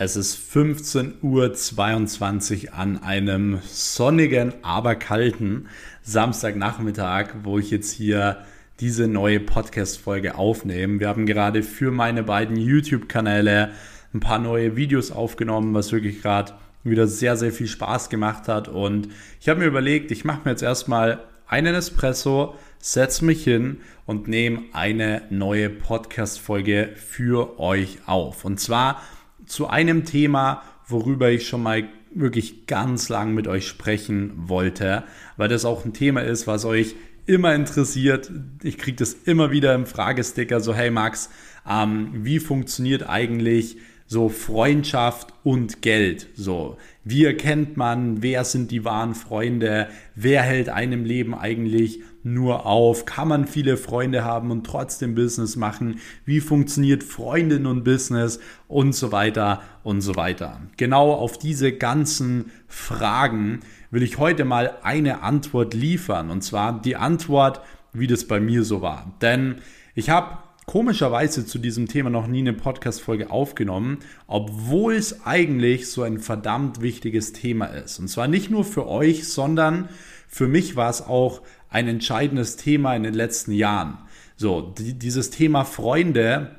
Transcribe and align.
Es 0.00 0.14
ist 0.14 0.38
15.22 0.54 2.68
Uhr 2.68 2.74
an 2.74 3.02
einem 3.02 3.58
sonnigen, 3.68 4.54
aber 4.62 4.94
kalten 4.94 5.66
Samstagnachmittag, 6.02 7.30
wo 7.42 7.58
ich 7.58 7.72
jetzt 7.72 7.90
hier 7.90 8.44
diese 8.78 9.08
neue 9.08 9.40
Podcast-Folge 9.40 10.36
aufnehme. 10.36 11.00
Wir 11.00 11.08
haben 11.08 11.26
gerade 11.26 11.64
für 11.64 11.90
meine 11.90 12.22
beiden 12.22 12.56
YouTube-Kanäle 12.56 13.72
ein 14.14 14.20
paar 14.20 14.38
neue 14.38 14.76
Videos 14.76 15.10
aufgenommen, 15.10 15.74
was 15.74 15.90
wirklich 15.90 16.22
gerade 16.22 16.52
wieder 16.84 17.08
sehr, 17.08 17.36
sehr 17.36 17.50
viel 17.50 17.66
Spaß 17.66 18.08
gemacht 18.08 18.46
hat. 18.46 18.68
Und 18.68 19.08
ich 19.40 19.48
habe 19.48 19.58
mir 19.58 19.66
überlegt, 19.66 20.12
ich 20.12 20.24
mache 20.24 20.42
mir 20.44 20.52
jetzt 20.52 20.62
erstmal 20.62 21.24
einen 21.48 21.74
Espresso, 21.74 22.54
setze 22.78 23.24
mich 23.24 23.42
hin 23.42 23.78
und 24.06 24.28
nehme 24.28 24.60
eine 24.72 25.22
neue 25.30 25.70
Podcast-Folge 25.70 26.90
für 26.94 27.58
euch 27.58 27.98
auf. 28.06 28.44
Und 28.44 28.60
zwar 28.60 29.02
zu 29.48 29.66
einem 29.68 30.04
Thema, 30.04 30.62
worüber 30.86 31.30
ich 31.30 31.48
schon 31.48 31.62
mal 31.62 31.88
wirklich 32.14 32.66
ganz 32.66 33.08
lang 33.08 33.34
mit 33.34 33.48
euch 33.48 33.66
sprechen 33.66 34.32
wollte, 34.36 35.04
weil 35.36 35.48
das 35.48 35.64
auch 35.64 35.84
ein 35.84 35.92
Thema 35.92 36.22
ist, 36.22 36.46
was 36.46 36.64
euch 36.64 36.94
immer 37.26 37.54
interessiert. 37.54 38.30
Ich 38.62 38.78
kriege 38.78 38.96
das 38.96 39.12
immer 39.12 39.50
wieder 39.50 39.74
im 39.74 39.86
Fragesticker, 39.86 40.60
so 40.60 40.74
hey 40.74 40.90
Max, 40.90 41.28
ähm, 41.68 42.10
wie 42.14 42.40
funktioniert 42.40 43.08
eigentlich 43.08 43.76
so 44.06 44.30
Freundschaft 44.30 45.34
und 45.44 45.82
Geld? 45.82 46.28
So, 46.34 46.78
wie 47.04 47.26
erkennt 47.26 47.76
man, 47.76 48.22
wer 48.22 48.44
sind 48.44 48.70
die 48.70 48.84
wahren 48.84 49.14
Freunde? 49.14 49.88
Wer 50.14 50.42
hält 50.42 50.70
einem 50.70 51.04
Leben 51.04 51.34
eigentlich 51.34 52.00
nur 52.22 52.66
auf? 52.66 53.04
Kann 53.04 53.28
man 53.28 53.46
viele 53.46 53.76
Freunde 53.76 54.24
haben 54.24 54.50
und 54.50 54.64
trotzdem 54.64 55.14
Business 55.14 55.56
machen? 55.56 56.00
Wie 56.24 56.40
funktioniert 56.40 57.02
Freundin 57.02 57.66
und 57.66 57.84
Business? 57.84 58.40
Und 58.66 58.94
so 58.94 59.12
weiter 59.12 59.62
und 59.82 60.00
so 60.00 60.16
weiter. 60.16 60.60
Genau 60.76 61.12
auf 61.12 61.38
diese 61.38 61.72
ganzen 61.72 62.50
Fragen 62.66 63.60
will 63.90 64.02
ich 64.02 64.18
heute 64.18 64.44
mal 64.44 64.76
eine 64.82 65.22
Antwort 65.22 65.74
liefern. 65.74 66.30
Und 66.30 66.42
zwar 66.42 66.80
die 66.80 66.96
Antwort, 66.96 67.60
wie 67.92 68.06
das 68.06 68.26
bei 68.26 68.40
mir 68.40 68.64
so 68.64 68.82
war. 68.82 69.14
Denn 69.22 69.56
ich 69.94 70.10
habe 70.10 70.38
komischerweise 70.68 71.46
zu 71.46 71.58
diesem 71.58 71.88
Thema 71.88 72.10
noch 72.10 72.26
nie 72.26 72.40
eine 72.40 72.52
Podcast-Folge 72.52 73.30
aufgenommen, 73.30 74.00
obwohl 74.26 74.94
es 74.94 75.24
eigentlich 75.24 75.90
so 75.90 76.02
ein 76.02 76.18
verdammt 76.18 76.82
wichtiges 76.82 77.32
Thema 77.32 77.66
ist. 77.66 77.98
Und 77.98 78.08
zwar 78.08 78.28
nicht 78.28 78.50
nur 78.50 78.64
für 78.64 78.86
euch, 78.86 79.26
sondern 79.26 79.88
für 80.28 80.46
mich 80.46 80.76
war 80.76 80.90
es 80.90 81.00
auch 81.00 81.40
ein 81.70 81.88
entscheidendes 81.88 82.56
Thema 82.56 82.94
in 82.94 83.02
den 83.02 83.14
letzten 83.14 83.52
Jahren. 83.52 83.98
So, 84.36 84.74
die, 84.78 84.94
dieses 84.94 85.30
Thema 85.30 85.64
Freunde 85.64 86.56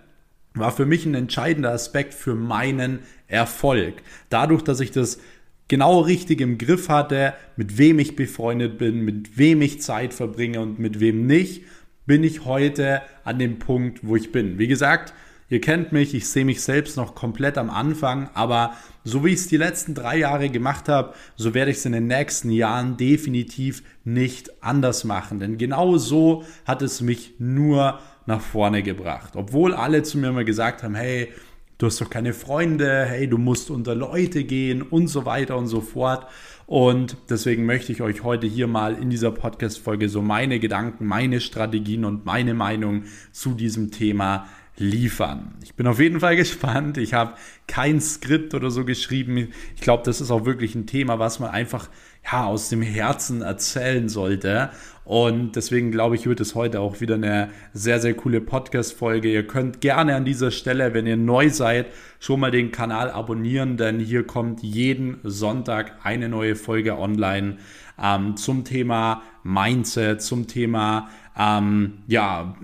war 0.53 0.71
für 0.71 0.85
mich 0.85 1.05
ein 1.05 1.15
entscheidender 1.15 1.71
Aspekt 1.71 2.13
für 2.13 2.35
meinen 2.35 2.99
Erfolg. 3.27 4.01
Dadurch, 4.29 4.63
dass 4.63 4.79
ich 4.79 4.91
das 4.91 5.19
genau 5.67 5.99
richtig 5.99 6.41
im 6.41 6.57
Griff 6.57 6.89
hatte, 6.89 7.33
mit 7.55 7.77
wem 7.77 7.99
ich 7.99 8.15
befreundet 8.15 8.77
bin, 8.77 9.05
mit 9.05 9.37
wem 9.37 9.61
ich 9.61 9.81
Zeit 9.81 10.13
verbringe 10.13 10.59
und 10.59 10.79
mit 10.79 10.99
wem 10.99 11.25
nicht, 11.27 11.63
bin 12.05 12.23
ich 12.23 12.45
heute 12.45 13.01
an 13.23 13.39
dem 13.39 13.59
Punkt, 13.59 13.99
wo 14.01 14.15
ich 14.15 14.31
bin. 14.31 14.57
Wie 14.57 14.67
gesagt, 14.67 15.13
ihr 15.49 15.61
kennt 15.61 15.91
mich, 15.91 16.13
ich 16.13 16.27
sehe 16.27 16.45
mich 16.45 16.61
selbst 16.61 16.97
noch 16.97 17.15
komplett 17.15 17.57
am 17.57 17.69
Anfang, 17.69 18.29
aber 18.33 18.73
so 19.03 19.25
wie 19.25 19.29
ich 19.29 19.39
es 19.39 19.47
die 19.47 19.57
letzten 19.57 19.95
drei 19.95 20.17
Jahre 20.17 20.49
gemacht 20.49 20.87
habe, 20.87 21.13
so 21.35 21.53
werde 21.53 21.71
ich 21.71 21.77
es 21.77 21.85
in 21.85 21.93
den 21.93 22.07
nächsten 22.07 22.51
Jahren 22.51 22.97
definitiv 22.97 23.83
nicht 24.03 24.63
anders 24.63 25.03
machen. 25.03 25.39
Denn 25.39 25.57
genau 25.57 25.97
so 25.97 26.43
hat 26.65 26.81
es 26.81 27.01
mich 27.01 27.33
nur 27.39 27.99
nach 28.25 28.41
vorne 28.41 28.83
gebracht. 28.83 29.35
Obwohl 29.35 29.73
alle 29.73 30.03
zu 30.03 30.19
mir 30.19 30.29
immer 30.29 30.43
gesagt 30.43 30.83
haben, 30.83 30.95
hey, 30.95 31.29
du 31.79 31.87
hast 31.87 31.99
doch 31.99 32.09
keine 32.09 32.33
Freunde, 32.33 33.05
hey, 33.05 33.27
du 33.27 33.39
musst 33.39 33.71
unter 33.71 33.95
Leute 33.95 34.43
gehen 34.43 34.83
und 34.83 35.07
so 35.07 35.25
weiter 35.25 35.57
und 35.57 35.67
so 35.67 35.81
fort. 35.81 36.27
Und 36.67 37.17
deswegen 37.29 37.65
möchte 37.65 37.91
ich 37.91 38.03
euch 38.03 38.23
heute 38.23 38.45
hier 38.45 38.67
mal 38.67 38.93
in 38.93 39.09
dieser 39.09 39.31
Podcast-Folge 39.31 40.07
so 40.07 40.21
meine 40.21 40.59
Gedanken, 40.59 41.07
meine 41.07 41.41
Strategien 41.41 42.05
und 42.05 42.25
meine 42.25 42.53
Meinung 42.53 43.05
zu 43.31 43.55
diesem 43.55 43.89
Thema 43.89 44.47
liefern. 44.79 45.55
Ich 45.61 45.75
bin 45.75 45.85
auf 45.87 45.99
jeden 45.99 46.19
Fall 46.19 46.35
gespannt. 46.37 46.97
Ich 46.97 47.13
habe 47.13 47.33
kein 47.67 48.01
Skript 48.01 48.53
oder 48.53 48.71
so 48.71 48.85
geschrieben. 48.85 49.49
Ich 49.75 49.81
glaube, 49.81 50.03
das 50.05 50.21
ist 50.21 50.31
auch 50.31 50.45
wirklich 50.45 50.73
ein 50.75 50.87
Thema, 50.87 51.19
was 51.19 51.39
man 51.39 51.51
einfach 51.51 51.89
ja, 52.31 52.45
aus 52.45 52.69
dem 52.69 52.81
Herzen 52.81 53.41
erzählen 53.41 54.09
sollte. 54.09 54.71
Und 55.05 55.55
deswegen 55.55 55.91
glaube 55.91 56.15
ich, 56.15 56.27
wird 56.27 56.39
es 56.39 56.53
heute 56.53 56.81
auch 56.81 57.01
wieder 57.01 57.15
eine 57.15 57.49
sehr, 57.73 57.99
sehr 57.99 58.13
coole 58.13 58.41
Podcast-Folge. 58.41 59.31
Ihr 59.31 59.47
könnt 59.47 59.81
gerne 59.81 60.15
an 60.15 60.23
dieser 60.23 60.51
Stelle, 60.51 60.93
wenn 60.93 61.07
ihr 61.07 61.17
neu 61.17 61.49
seid, 61.49 61.87
schon 62.19 62.39
mal 62.39 62.51
den 62.51 62.71
Kanal 62.71 63.09
abonnieren, 63.09 63.75
denn 63.75 63.99
hier 63.99 64.27
kommt 64.27 64.61
jeden 64.61 65.17
Sonntag 65.23 65.93
eine 66.03 66.29
neue 66.29 66.55
Folge 66.55 66.99
online 66.99 67.57
ähm, 67.99 68.37
zum 68.37 68.63
Thema 68.63 69.23
Mindset, 69.43 70.21
zum 70.21 70.45
Thema 70.45 71.09
ähm, 71.37 71.99
ja, 72.07 72.55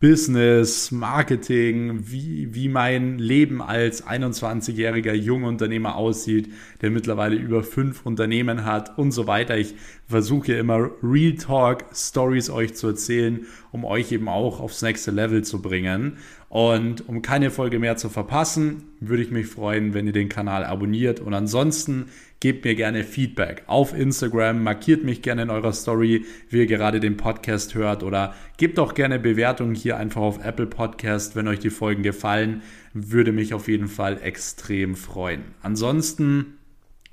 Business, 0.00 0.90
Marketing, 0.90 2.10
wie, 2.10 2.54
wie 2.54 2.68
mein 2.68 3.18
Leben 3.18 3.62
als 3.62 4.06
21-jähriger 4.06 5.12
Jungunternehmer 5.12 5.94
aussieht, 5.94 6.52
der 6.82 6.90
mittlerweile 6.90 7.36
über 7.36 7.62
fünf 7.62 8.04
Unternehmen 8.04 8.64
hat 8.64 8.98
und 8.98 9.12
so 9.12 9.26
weiter. 9.26 9.56
Ich 9.56 9.74
versuche 10.10 10.52
immer 10.54 10.90
Real 11.02 11.34
Talk 11.34 11.84
Stories 11.94 12.50
euch 12.50 12.74
zu 12.74 12.88
erzählen, 12.88 13.46
um 13.72 13.84
euch 13.84 14.12
eben 14.12 14.28
auch 14.28 14.60
aufs 14.60 14.82
nächste 14.82 15.10
Level 15.10 15.42
zu 15.42 15.62
bringen. 15.62 16.18
Und 16.48 17.08
um 17.08 17.22
keine 17.22 17.50
Folge 17.50 17.78
mehr 17.78 17.96
zu 17.96 18.08
verpassen, 18.08 18.82
würde 18.98 19.22
ich 19.22 19.30
mich 19.30 19.46
freuen, 19.46 19.94
wenn 19.94 20.06
ihr 20.06 20.12
den 20.12 20.28
Kanal 20.28 20.64
abonniert. 20.64 21.20
Und 21.20 21.32
ansonsten 21.32 22.06
gebt 22.40 22.64
mir 22.64 22.74
gerne 22.74 23.04
Feedback 23.04 23.62
auf 23.66 23.96
Instagram, 23.96 24.64
markiert 24.64 25.04
mich 25.04 25.22
gerne 25.22 25.42
in 25.42 25.50
eurer 25.50 25.72
Story, 25.72 26.24
wie 26.48 26.58
ihr 26.58 26.66
gerade 26.66 26.98
den 26.98 27.16
Podcast 27.16 27.74
hört 27.74 28.02
oder 28.02 28.34
gebt 28.56 28.78
auch 28.78 28.94
gerne 28.94 29.20
Bewertungen 29.20 29.74
hier 29.74 29.96
einfach 29.96 30.22
auf 30.22 30.44
Apple 30.44 30.66
Podcast, 30.66 31.36
wenn 31.36 31.46
euch 31.46 31.60
die 31.60 31.70
Folgen 31.70 32.02
gefallen. 32.02 32.62
Würde 32.94 33.30
mich 33.30 33.54
auf 33.54 33.68
jeden 33.68 33.88
Fall 33.88 34.18
extrem 34.20 34.96
freuen. 34.96 35.44
Ansonsten 35.62 36.58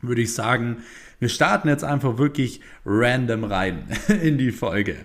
würde 0.01 0.21
ich 0.21 0.33
sagen, 0.33 0.77
wir 1.19 1.29
starten 1.29 1.67
jetzt 1.67 1.83
einfach 1.83 2.17
wirklich 2.17 2.61
random 2.85 3.43
rein 3.43 3.87
in 4.21 4.37
die 4.37 4.51
Folge. 4.51 4.97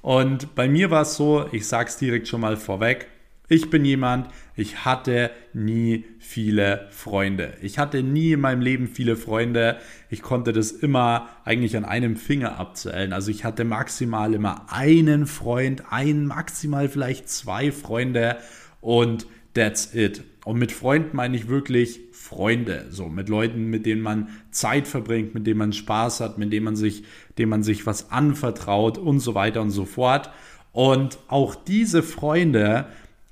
Und 0.00 0.54
bei 0.54 0.68
mir 0.68 0.90
war 0.90 1.02
es 1.02 1.14
so, 1.14 1.46
ich 1.52 1.66
sag's 1.66 1.96
direkt 1.96 2.26
schon 2.28 2.40
mal 2.40 2.56
vorweg, 2.56 3.08
ich 3.48 3.68
bin 3.68 3.84
jemand, 3.84 4.28
ich 4.56 4.86
hatte 4.86 5.30
nie 5.52 6.06
viele 6.18 6.88
Freunde. 6.90 7.52
Ich 7.60 7.78
hatte 7.78 8.02
nie 8.02 8.32
in 8.32 8.40
meinem 8.40 8.62
Leben 8.62 8.88
viele 8.88 9.14
Freunde. 9.14 9.76
Ich 10.08 10.22
konnte 10.22 10.54
das 10.54 10.70
immer 10.70 11.28
eigentlich 11.44 11.76
an 11.76 11.84
einem 11.84 12.16
Finger 12.16 12.58
abzählen. 12.58 13.12
Also 13.12 13.30
ich 13.30 13.44
hatte 13.44 13.64
maximal 13.64 14.32
immer 14.32 14.72
einen 14.72 15.26
Freund, 15.26 15.82
ein, 15.90 16.24
maximal 16.24 16.88
vielleicht 16.88 17.28
zwei 17.28 17.72
Freunde 17.72 18.38
und 18.80 19.26
that's 19.54 19.94
it. 19.94 20.22
Und 20.44 20.58
mit 20.58 20.72
Freunden 20.72 21.16
meine 21.16 21.36
ich 21.36 21.48
wirklich 21.48 22.00
Freunde, 22.12 22.86
so 22.90 23.08
mit 23.08 23.28
Leuten, 23.28 23.66
mit 23.66 23.86
denen 23.86 24.02
man 24.02 24.28
Zeit 24.50 24.88
verbringt, 24.88 25.34
mit 25.34 25.46
denen 25.46 25.58
man 25.58 25.72
Spaß 25.72 26.20
hat, 26.20 26.38
mit 26.38 26.52
denen 26.52 26.64
man 26.64 26.76
sich, 26.76 27.04
denen 27.38 27.50
man 27.50 27.62
sich 27.62 27.86
was 27.86 28.10
anvertraut 28.10 28.98
und 28.98 29.20
so 29.20 29.34
weiter 29.34 29.60
und 29.60 29.70
so 29.70 29.84
fort. 29.84 30.30
Und 30.72 31.18
auch 31.28 31.54
diese 31.54 32.02
Freunde 32.02 32.86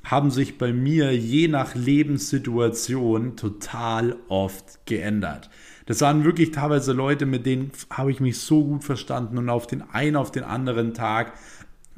haben 0.05 0.31
sich 0.31 0.57
bei 0.57 0.73
mir 0.73 1.15
je 1.17 1.49
nach 1.49 1.75
Lebenssituation 1.75 3.37
total 3.37 4.17
oft 4.29 4.87
geändert. 4.87 5.51
Das 5.87 6.01
waren 6.01 6.25
wirklich 6.25 6.53
teilweise 6.53 6.93
Leute, 6.93 7.27
mit 7.27 7.47
denen 7.47 7.73
habe 7.91 8.13
ich 8.13 8.21
mich 8.21 8.39
so 8.39 8.65
gut 8.65 8.85
verstanden 8.85 9.39
und 9.39 9.49
auf 9.49 9.67
den 9.67 9.83
einen 9.83 10.17
auf 10.17 10.31
den 10.31 10.45
anderen 10.45 10.95
Tag 10.95 11.33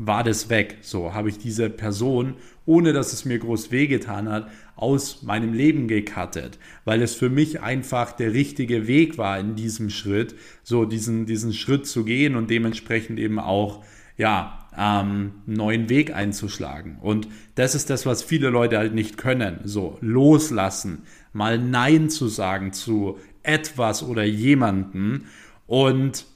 war 0.06 0.24
das 0.24 0.50
weg. 0.50 0.78
So 0.80 1.14
habe 1.14 1.28
ich 1.28 1.38
diese 1.38 1.70
Person, 1.70 2.34
ohne 2.66 2.92
dass 2.92 3.12
es 3.12 3.24
mir 3.24 3.38
groß 3.38 3.70
wehgetan 3.70 4.28
hat, 4.28 4.50
aus 4.76 5.22
meinem 5.22 5.52
Leben 5.52 5.86
gekattet, 5.86 6.58
weil 6.84 7.02
es 7.02 7.14
für 7.14 7.28
mich 7.28 7.60
einfach 7.60 8.12
der 8.12 8.32
richtige 8.32 8.86
Weg 8.86 9.16
war 9.18 9.38
in 9.38 9.54
diesem 9.54 9.90
Schritt, 9.90 10.34
so 10.62 10.84
diesen, 10.84 11.26
diesen 11.26 11.52
Schritt 11.52 11.86
zu 11.86 12.04
gehen 12.04 12.34
und 12.34 12.50
dementsprechend 12.50 13.18
eben 13.18 13.38
auch 13.38 13.84
ja, 14.16 14.68
ähm, 14.76 15.32
neuen 15.46 15.88
Weg 15.88 16.14
einzuschlagen. 16.14 16.98
Und 17.00 17.28
das 17.54 17.74
ist 17.74 17.90
das, 17.90 18.06
was 18.06 18.22
viele 18.22 18.50
Leute 18.50 18.78
halt 18.78 18.94
nicht 18.94 19.18
können. 19.18 19.60
So 19.64 19.98
loslassen, 20.00 21.04
mal 21.32 21.58
Nein 21.58 22.10
zu 22.10 22.28
sagen 22.28 22.72
zu 22.72 23.18
etwas 23.42 24.02
oder 24.02 24.24
jemanden. 24.24 25.26
Und 25.66 26.26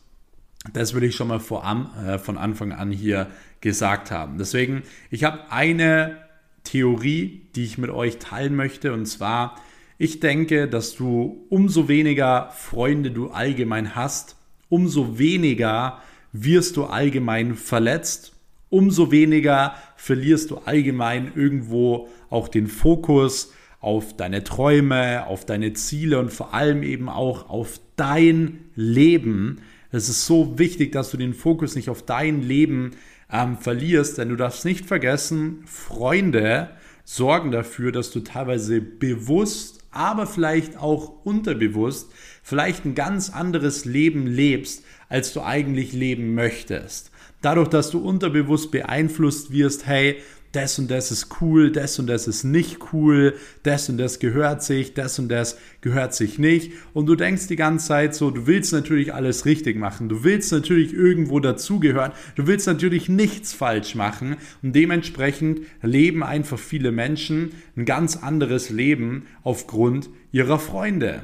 das 0.72 0.94
will 0.94 1.04
ich 1.04 1.14
schon 1.14 1.28
mal 1.28 1.40
vor, 1.40 1.64
äh, 2.04 2.19
von 2.19 2.38
Anfang 2.38 2.72
an 2.72 2.90
hier 2.90 3.28
gesagt 3.61 4.11
haben. 4.11 4.38
Deswegen, 4.38 4.82
ich 5.11 5.25
habe 5.25 5.50
eine 5.50 6.19
Theorie, 6.64 7.43
die 7.55 7.64
ich 7.64 7.79
mit 7.79 7.91
euch 7.91 8.19
teilen 8.19 8.56
möchte. 8.56 8.93
Und 8.93 9.06
zwar, 9.06 9.56
ich 9.99 10.20
denke, 10.20 10.69
dass 10.69 10.94
du 10.94 11.47
umso 11.49 11.88
weniger 11.88 12.50
Freunde 12.55 13.11
du 13.11 13.29
allgemein 13.29 13.94
hast, 13.94 14.37
umso 14.69 15.19
weniger 15.19 16.00
wirst 16.32 16.76
du 16.76 16.85
allgemein 16.85 17.55
verletzt, 17.55 18.32
umso 18.69 19.11
weniger 19.11 19.75
verlierst 19.97 20.50
du 20.50 20.58
allgemein 20.58 21.32
irgendwo 21.35 22.08
auch 22.29 22.49
den 22.49 22.67
Fokus 22.67 23.53
auf 23.81 24.17
deine 24.17 24.43
Träume, 24.43 25.26
auf 25.26 25.44
deine 25.44 25.73
Ziele 25.73 26.19
und 26.19 26.32
vor 26.32 26.53
allem 26.53 26.82
eben 26.82 27.08
auch 27.08 27.49
auf 27.49 27.81
dein 27.94 28.58
Leben. 28.75 29.61
Es 29.93 30.08
ist 30.08 30.26
so 30.26 30.58
wichtig, 30.58 30.93
dass 30.93 31.11
du 31.11 31.17
den 31.17 31.35
Fokus 31.35 31.76
nicht 31.76 31.88
auf 31.88 32.03
dein 32.03 32.43
Leben 32.43 32.93
ähm, 33.31 33.58
verlierst, 33.58 34.19
denn 34.19 34.28
du 34.28 34.37
darfst 34.37 34.64
nicht 34.64 34.87
vergessen, 34.87 35.64
Freunde 35.67 36.70
sorgen 37.05 37.50
dafür, 37.50 37.93
dass 37.93 38.11
du 38.11 38.20
teilweise 38.20 38.81
bewusst, 38.81 39.81
aber 39.90 40.26
vielleicht 40.26 40.76
auch 40.76 41.25
unterbewusst, 41.25 42.11
vielleicht 42.43 42.84
ein 42.84 42.94
ganz 42.94 43.31
anderes 43.31 43.84
Leben 43.84 44.26
lebst, 44.26 44.84
als 45.08 45.32
du 45.32 45.40
eigentlich 45.40 45.93
leben 45.93 46.34
möchtest. 46.34 47.11
Dadurch, 47.43 47.69
dass 47.69 47.90
du 47.90 47.99
unterbewusst 47.99 48.70
beeinflusst 48.70 49.52
wirst, 49.52 49.87
hey, 49.87 50.22
das 50.56 50.79
und 50.79 50.91
das 50.91 51.11
ist 51.11 51.41
cool, 51.41 51.70
das 51.70 51.99
und 51.99 52.06
das 52.06 52.26
ist 52.26 52.43
nicht 52.43 52.93
cool, 52.93 53.35
das 53.62 53.91
und 53.91 53.99
das 53.99 54.19
gehört 54.19 54.62
sich, 54.62 54.94
das 54.94 55.19
und 55.19 55.29
das 55.29 55.58
gehört 55.82 56.14
sich 56.14 56.38
nicht. 56.38 56.73
Und 56.94 57.06
du 57.06 57.14
denkst 57.14 57.47
die 57.49 57.56
ganze 57.56 57.88
Zeit 57.88 58.14
so, 58.14 58.31
du 58.31 58.47
willst 58.47 58.73
natürlich 58.73 59.12
alles 59.12 59.44
richtig 59.44 59.76
machen, 59.76 60.08
du 60.08 60.25
willst 60.25 60.50
natürlich 60.53 60.94
irgendwo 60.94 61.41
dazugehören, 61.41 62.12
du 62.37 62.47
willst 62.47 62.67
natürlich 62.67 63.11
nichts 63.11 63.53
falsch 63.53 63.94
machen. 63.94 64.37
Und 64.62 64.75
dementsprechend 64.75 65.61
leben 65.82 66.23
einfach 66.23 66.58
viele 66.58 66.91
Menschen 66.91 67.53
ein 67.76 67.85
ganz 67.85 68.17
anderes 68.17 68.70
Leben 68.70 69.26
aufgrund 69.43 70.08
ihrer 70.32 70.58
Freunde. 70.58 71.23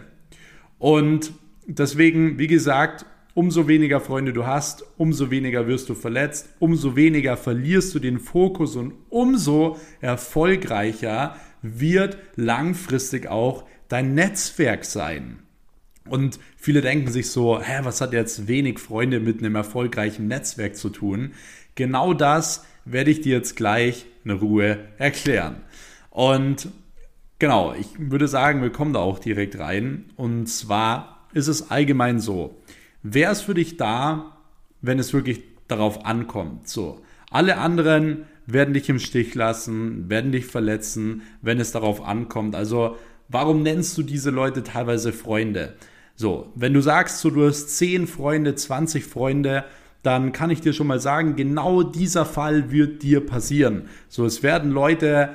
Und 0.79 1.33
deswegen, 1.67 2.39
wie 2.39 2.49
gesagt, 2.49 3.07
Umso 3.35 3.67
weniger 3.67 4.01
Freunde 4.01 4.33
du 4.35 4.47
hast, 4.47 4.85
umso 4.99 5.31
weniger 5.31 5.67
wirst 5.67 5.89
du 5.89 5.95
verletzt, 5.95 6.51
umso 6.59 6.97
weniger 6.97 7.37
verlierst 7.39 7.95
du 7.95 7.99
den 7.99 8.19
Fokus 8.19 8.77
und 8.77 8.93
umso 9.09 9.79
erfolgreicher 10.01 11.37
wird 11.63 12.19
langfristig 12.37 13.29
auch 13.29 13.65
dein 13.89 14.15
Netzwerk 14.15 14.85
sein. 14.85 15.39
Und 16.09 16.41
viele 16.57 16.81
denken 16.81 17.11
sich 17.11 17.31
so, 17.31 17.61
hä, 17.63 17.81
was 17.85 18.01
hat 18.01 18.13
jetzt 18.13 18.49
wenig 18.49 18.79
Freunde 18.79 19.21
mit 19.21 19.39
einem 19.39 19.55
erfolgreichen 19.55 20.27
Netzwerk 20.27 20.77
zu 20.77 20.91
tun? 20.91 21.33
Genau 21.75 22.13
das 22.13 22.65
werde 22.85 23.11
ich 23.11 23.21
dir 23.21 23.37
jetzt 23.37 23.57
gleich 23.57 24.07
in 24.25 24.33
Ruhe 24.33 24.79
erklären. 24.99 25.57
Und 26.11 26.69
genau, 27.39 27.75
ich 27.79 27.87
würde 27.99 28.29
sagen, 28.29 28.63
wir 28.63 28.71
kommen 28.71 28.93
da 28.93 29.01
auch 29.01 29.19
direkt 29.19 29.59
rein. 29.59 30.07
Und 30.17 30.49
zwar 30.49 31.29
ist 31.33 31.49
es 31.49 31.71
allgemein 31.71 32.21
so, 32.21 32.57
Wer 33.03 33.33
ist 33.33 33.43
für 33.43 33.55
dich 33.55 33.77
da, 33.77 34.37
wenn 34.81 34.99
es 34.99 35.13
wirklich 35.13 35.43
darauf 35.67 36.07
ankommt? 36.07 36.69
So, 36.69 37.01
alle 37.31 37.59
anderen 37.59 38.27
werden 38.47 38.75
dich 38.75 38.89
im 38.89 38.99
Stich 38.99 39.35
lassen, 39.35 40.09
werden 40.09 40.31
dich 40.33 40.47
verletzen, 40.47 41.23
wenn 41.41 41.59
es 41.59 41.73
darauf 41.73 42.03
ankommt. 42.05 42.55
Also, 42.55 42.97
warum 43.29 43.63
nennst 43.63 43.99
du 43.99 44.03
diese 44.03 44.31
Leute 44.31 44.63
teilweise 44.63 45.13
Freunde? 45.13 45.75
So, 46.15 46.53
wenn 46.55 46.75
du 46.75 46.81
sagst, 46.81 47.19
so, 47.19 47.31
du 47.31 47.47
hast 47.47 47.77
10 47.77 48.07
Freunde, 48.07 48.55
20 48.55 49.05
Freunde, 49.05 49.65
dann 50.03 50.33
kann 50.33 50.51
ich 50.51 50.61
dir 50.61 50.73
schon 50.73 50.87
mal 50.87 51.01
sagen, 51.01 51.35
genau 51.37 51.83
dieser 51.83 52.25
Fall 52.25 52.71
wird 52.71 53.03
dir 53.03 53.25
passieren. 53.25 53.89
So, 54.09 54.25
es 54.25 54.43
werden 54.43 54.71
Leute 54.71 55.31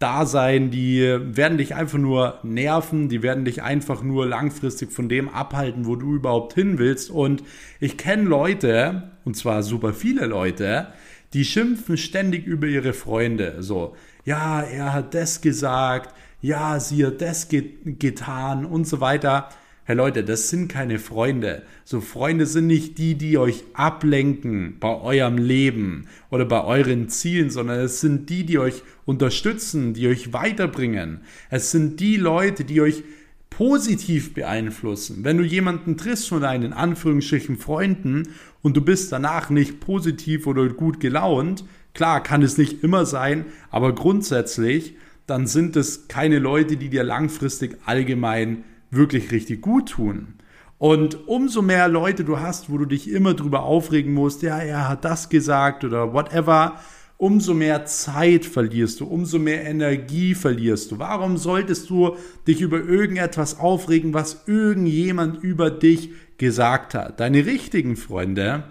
da 0.00 0.24
sein, 0.24 0.70
die 0.70 1.02
werden 1.20 1.58
dich 1.58 1.74
einfach 1.74 1.98
nur 1.98 2.38
nerven, 2.42 3.10
die 3.10 3.22
werden 3.22 3.44
dich 3.44 3.62
einfach 3.62 4.02
nur 4.02 4.26
langfristig 4.26 4.90
von 4.90 5.10
dem 5.10 5.28
abhalten, 5.28 5.86
wo 5.86 5.94
du 5.94 6.14
überhaupt 6.14 6.54
hin 6.54 6.78
willst. 6.78 7.10
Und 7.10 7.44
ich 7.80 7.98
kenne 7.98 8.22
Leute, 8.24 9.10
und 9.26 9.36
zwar 9.36 9.62
super 9.62 9.92
viele 9.92 10.24
Leute, 10.24 10.88
die 11.34 11.44
schimpfen 11.44 11.98
ständig 11.98 12.46
über 12.46 12.66
ihre 12.66 12.94
Freunde. 12.94 13.56
So, 13.60 13.94
ja, 14.24 14.62
er 14.62 14.94
hat 14.94 15.14
das 15.14 15.42
gesagt, 15.42 16.14
ja, 16.40 16.80
sie 16.80 17.04
hat 17.04 17.20
das 17.20 17.48
getan 17.50 18.64
und 18.64 18.86
so 18.86 19.02
weiter. 19.02 19.50
Hey 19.90 19.96
Leute, 19.96 20.22
das 20.22 20.50
sind 20.50 20.68
keine 20.68 21.00
Freunde. 21.00 21.62
So 21.84 22.00
Freunde 22.00 22.46
sind 22.46 22.68
nicht 22.68 22.96
die, 22.96 23.16
die 23.16 23.38
euch 23.38 23.64
ablenken 23.72 24.76
bei 24.78 24.94
eurem 24.94 25.36
Leben 25.36 26.06
oder 26.30 26.44
bei 26.44 26.62
euren 26.62 27.08
Zielen, 27.08 27.50
sondern 27.50 27.80
es 27.80 28.00
sind 28.00 28.30
die, 28.30 28.46
die 28.46 28.60
euch 28.60 28.84
unterstützen, 29.04 29.92
die 29.92 30.06
euch 30.06 30.32
weiterbringen. 30.32 31.22
Es 31.50 31.72
sind 31.72 31.98
die 31.98 32.16
Leute, 32.18 32.62
die 32.62 32.80
euch 32.80 33.02
positiv 33.50 34.32
beeinflussen. 34.32 35.24
Wenn 35.24 35.38
du 35.38 35.42
jemanden 35.42 35.96
triffst 35.96 36.28
von 36.28 36.42
deinen 36.42 36.72
Anführungsstrichen 36.72 37.58
Freunden 37.58 38.28
und 38.62 38.76
du 38.76 38.82
bist 38.82 39.10
danach 39.10 39.50
nicht 39.50 39.80
positiv 39.80 40.46
oder 40.46 40.68
gut 40.68 41.00
gelaunt, 41.00 41.64
klar 41.94 42.22
kann 42.22 42.42
es 42.42 42.58
nicht 42.58 42.84
immer 42.84 43.06
sein, 43.06 43.46
aber 43.70 43.92
grundsätzlich, 43.96 44.94
dann 45.26 45.48
sind 45.48 45.74
es 45.74 46.06
keine 46.06 46.38
Leute, 46.38 46.76
die 46.76 46.90
dir 46.90 47.02
langfristig 47.02 47.76
allgemein 47.86 48.62
wirklich 48.90 49.30
richtig 49.30 49.60
gut 49.60 49.90
tun. 49.90 50.34
Und 50.78 51.28
umso 51.28 51.60
mehr 51.60 51.88
Leute 51.88 52.24
du 52.24 52.40
hast, 52.40 52.70
wo 52.70 52.78
du 52.78 52.86
dich 52.86 53.10
immer 53.10 53.34
drüber 53.34 53.64
aufregen 53.64 54.14
musst, 54.14 54.42
ja, 54.42 54.58
er 54.58 54.88
hat 54.88 55.04
das 55.04 55.28
gesagt 55.28 55.84
oder 55.84 56.14
whatever, 56.14 56.80
umso 57.18 57.52
mehr 57.52 57.84
Zeit 57.84 58.46
verlierst 58.46 59.00
du, 59.00 59.04
umso 59.04 59.38
mehr 59.38 59.66
Energie 59.66 60.34
verlierst 60.34 60.90
du. 60.90 60.98
Warum 60.98 61.36
solltest 61.36 61.90
du 61.90 62.16
dich 62.46 62.62
über 62.62 62.82
irgendetwas 62.82 63.58
aufregen, 63.60 64.14
was 64.14 64.44
irgendjemand 64.46 65.42
über 65.42 65.70
dich 65.70 66.12
gesagt 66.38 66.94
hat? 66.94 67.20
Deine 67.20 67.44
richtigen 67.44 67.96
Freunde, 67.96 68.64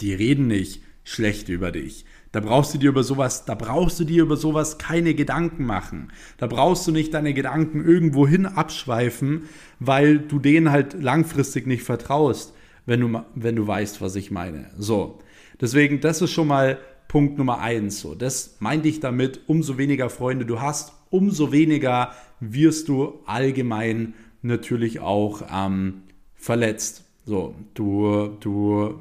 die 0.00 0.14
reden 0.14 0.46
nicht 0.46 0.82
schlecht 1.02 1.48
über 1.48 1.72
dich. 1.72 2.04
Da 2.34 2.40
brauchst 2.40 2.74
du 2.74 2.78
dir 2.78 2.88
über 2.88 3.04
sowas, 3.04 3.44
da 3.44 3.54
brauchst 3.54 4.00
du 4.00 4.04
dir 4.04 4.24
über 4.24 4.36
sowas 4.36 4.76
keine 4.76 5.14
Gedanken 5.14 5.64
machen. 5.64 6.10
Da 6.36 6.48
brauchst 6.48 6.84
du 6.84 6.90
nicht 6.90 7.14
deine 7.14 7.32
Gedanken 7.32 7.84
irgendwo 7.84 8.26
hin 8.26 8.44
abschweifen, 8.44 9.44
weil 9.78 10.18
du 10.18 10.40
denen 10.40 10.72
halt 10.72 11.00
langfristig 11.00 11.68
nicht 11.68 11.84
vertraust, 11.84 12.52
wenn 12.86 12.98
du, 12.98 13.22
wenn 13.36 13.54
du 13.54 13.64
weißt, 13.64 14.00
was 14.00 14.16
ich 14.16 14.32
meine. 14.32 14.68
So. 14.76 15.20
Deswegen, 15.60 16.00
das 16.00 16.22
ist 16.22 16.32
schon 16.32 16.48
mal 16.48 16.78
Punkt 17.06 17.38
Nummer 17.38 17.60
eins. 17.60 18.00
So, 18.00 18.16
das 18.16 18.56
meinte 18.58 18.88
ich 18.88 18.98
damit, 18.98 19.42
umso 19.46 19.78
weniger 19.78 20.10
Freunde 20.10 20.44
du 20.44 20.60
hast, 20.60 20.92
umso 21.10 21.52
weniger 21.52 22.14
wirst 22.40 22.88
du 22.88 23.20
allgemein 23.26 24.14
natürlich 24.42 24.98
auch 24.98 25.42
ähm, 25.54 26.02
verletzt. 26.34 27.04
So, 27.26 27.54
du, 27.74 28.36
du 28.40 29.00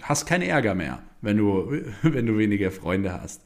hast 0.00 0.24
keinen 0.24 0.48
Ärger 0.48 0.74
mehr 0.74 1.02
wenn 1.22 1.36
du, 1.36 1.82
wenn 2.02 2.26
du 2.26 2.38
weniger 2.38 2.70
Freunde 2.70 3.20
hast. 3.20 3.42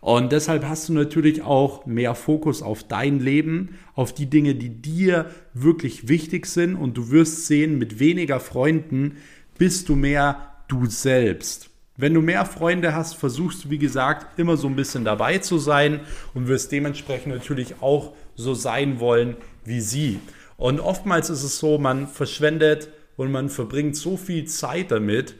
Und 0.00 0.30
deshalb 0.30 0.64
hast 0.64 0.88
du 0.88 0.92
natürlich 0.92 1.42
auch 1.42 1.86
mehr 1.86 2.14
Fokus 2.14 2.62
auf 2.62 2.84
dein 2.84 3.18
Leben, 3.18 3.76
auf 3.94 4.12
die 4.12 4.26
Dinge, 4.26 4.54
die 4.54 4.68
dir 4.68 5.30
wirklich 5.52 6.08
wichtig 6.08 6.46
sind. 6.46 6.76
Und 6.76 6.96
du 6.96 7.10
wirst 7.10 7.46
sehen, 7.46 7.78
mit 7.78 7.98
weniger 7.98 8.38
Freunden 8.38 9.16
bist 9.58 9.88
du 9.88 9.96
mehr 9.96 10.52
du 10.68 10.86
selbst. 10.86 11.70
Wenn 11.96 12.12
du 12.12 12.20
mehr 12.20 12.44
Freunde 12.44 12.94
hast, 12.94 13.14
versuchst 13.14 13.64
du, 13.64 13.70
wie 13.70 13.78
gesagt, 13.78 14.38
immer 14.38 14.58
so 14.58 14.68
ein 14.68 14.76
bisschen 14.76 15.04
dabei 15.04 15.38
zu 15.38 15.58
sein 15.58 16.00
und 16.34 16.46
wirst 16.46 16.70
dementsprechend 16.70 17.32
natürlich 17.32 17.80
auch 17.80 18.12
so 18.34 18.52
sein 18.52 19.00
wollen 19.00 19.36
wie 19.64 19.80
sie. 19.80 20.20
Und 20.58 20.78
oftmals 20.78 21.30
ist 21.30 21.42
es 21.42 21.58
so, 21.58 21.78
man 21.78 22.06
verschwendet 22.06 22.90
und 23.16 23.32
man 23.32 23.48
verbringt 23.48 23.96
so 23.96 24.16
viel 24.16 24.44
Zeit 24.44 24.90
damit, 24.90 25.36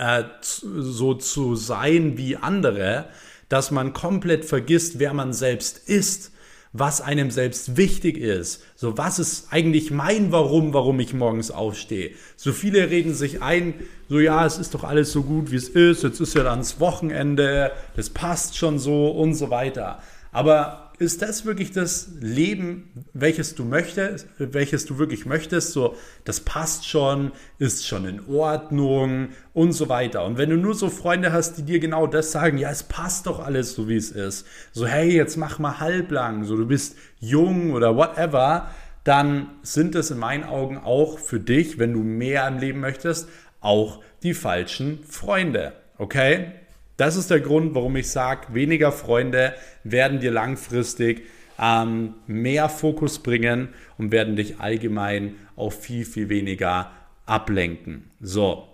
äh, 0.00 0.24
so 0.42 1.14
zu 1.14 1.56
sein 1.56 2.16
wie 2.16 2.36
andere, 2.36 3.06
dass 3.50 3.70
man 3.70 3.92
komplett 3.92 4.46
vergisst, 4.46 4.98
wer 4.98 5.12
man 5.12 5.34
selbst 5.34 5.76
ist, 5.88 6.32
was 6.72 7.00
einem 7.00 7.30
selbst 7.30 7.76
wichtig 7.76 8.16
ist. 8.16 8.62
So, 8.76 8.96
was 8.96 9.18
ist 9.18 9.48
eigentlich 9.50 9.90
mein 9.90 10.32
Warum, 10.32 10.72
warum 10.72 11.00
ich 11.00 11.12
morgens 11.12 11.50
aufstehe? 11.50 12.12
So 12.36 12.52
viele 12.52 12.88
reden 12.88 13.12
sich 13.12 13.42
ein, 13.42 13.74
so 14.08 14.20
ja, 14.20 14.46
es 14.46 14.56
ist 14.56 14.74
doch 14.74 14.84
alles 14.84 15.12
so 15.12 15.22
gut, 15.22 15.50
wie 15.50 15.56
es 15.56 15.68
ist, 15.68 16.02
jetzt 16.02 16.20
ist 16.20 16.34
ja 16.34 16.44
dann 16.44 16.60
das 16.60 16.80
Wochenende, 16.80 17.72
das 17.96 18.08
passt 18.08 18.56
schon 18.56 18.78
so 18.78 19.08
und 19.08 19.34
so 19.34 19.50
weiter. 19.50 20.02
Aber 20.32 20.89
ist 21.00 21.22
das 21.22 21.46
wirklich 21.46 21.72
das 21.72 22.10
Leben, 22.20 23.06
welches 23.14 23.54
du 23.54 23.64
möchtest, 23.64 24.26
welches 24.36 24.84
du 24.84 24.98
wirklich 24.98 25.24
möchtest? 25.24 25.72
So, 25.72 25.96
das 26.24 26.40
passt 26.40 26.86
schon, 26.86 27.32
ist 27.58 27.88
schon 27.88 28.04
in 28.04 28.28
Ordnung 28.28 29.30
und 29.54 29.72
so 29.72 29.88
weiter. 29.88 30.26
Und 30.26 30.36
wenn 30.36 30.50
du 30.50 30.56
nur 30.56 30.74
so 30.74 30.90
Freunde 30.90 31.32
hast, 31.32 31.56
die 31.56 31.62
dir 31.62 31.80
genau 31.80 32.06
das 32.06 32.32
sagen, 32.32 32.58
ja, 32.58 32.70
es 32.70 32.82
passt 32.82 33.26
doch 33.26 33.40
alles 33.40 33.72
so, 33.72 33.88
wie 33.88 33.96
es 33.96 34.10
ist. 34.10 34.46
So, 34.72 34.86
hey, 34.86 35.10
jetzt 35.10 35.38
mach 35.38 35.58
mal 35.58 35.80
halblang, 35.80 36.44
so, 36.44 36.54
du 36.54 36.66
bist 36.66 36.96
jung 37.18 37.72
oder 37.72 37.96
whatever, 37.96 38.70
dann 39.02 39.48
sind 39.62 39.94
es 39.94 40.10
in 40.10 40.18
meinen 40.18 40.44
Augen 40.44 40.76
auch 40.76 41.18
für 41.18 41.40
dich, 41.40 41.78
wenn 41.78 41.94
du 41.94 42.00
mehr 42.00 42.46
im 42.46 42.58
Leben 42.58 42.80
möchtest, 42.80 43.26
auch 43.60 44.02
die 44.22 44.34
falschen 44.34 45.02
Freunde. 45.04 45.72
Okay? 45.96 46.52
Das 47.00 47.16
ist 47.16 47.30
der 47.30 47.40
Grund, 47.40 47.74
warum 47.74 47.96
ich 47.96 48.10
sage, 48.10 48.48
weniger 48.52 48.92
Freunde 48.92 49.54
werden 49.84 50.20
dir 50.20 50.30
langfristig 50.30 51.22
ähm, 51.58 52.12
mehr 52.26 52.68
Fokus 52.68 53.20
bringen 53.20 53.70
und 53.96 54.12
werden 54.12 54.36
dich 54.36 54.60
allgemein 54.60 55.36
auf 55.56 55.80
viel, 55.80 56.04
viel 56.04 56.28
weniger 56.28 56.90
ablenken. 57.24 58.10
So, 58.20 58.68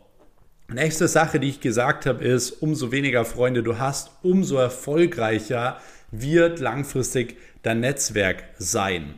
nächste 0.66 1.06
Sache, 1.06 1.38
die 1.38 1.50
ich 1.50 1.60
gesagt 1.60 2.04
habe, 2.04 2.24
ist, 2.24 2.50
umso 2.50 2.90
weniger 2.90 3.24
Freunde 3.24 3.62
du 3.62 3.78
hast, 3.78 4.10
umso 4.24 4.56
erfolgreicher 4.56 5.78
wird 6.10 6.58
langfristig 6.58 7.36
dein 7.62 7.78
Netzwerk 7.78 8.42
sein. 8.58 9.14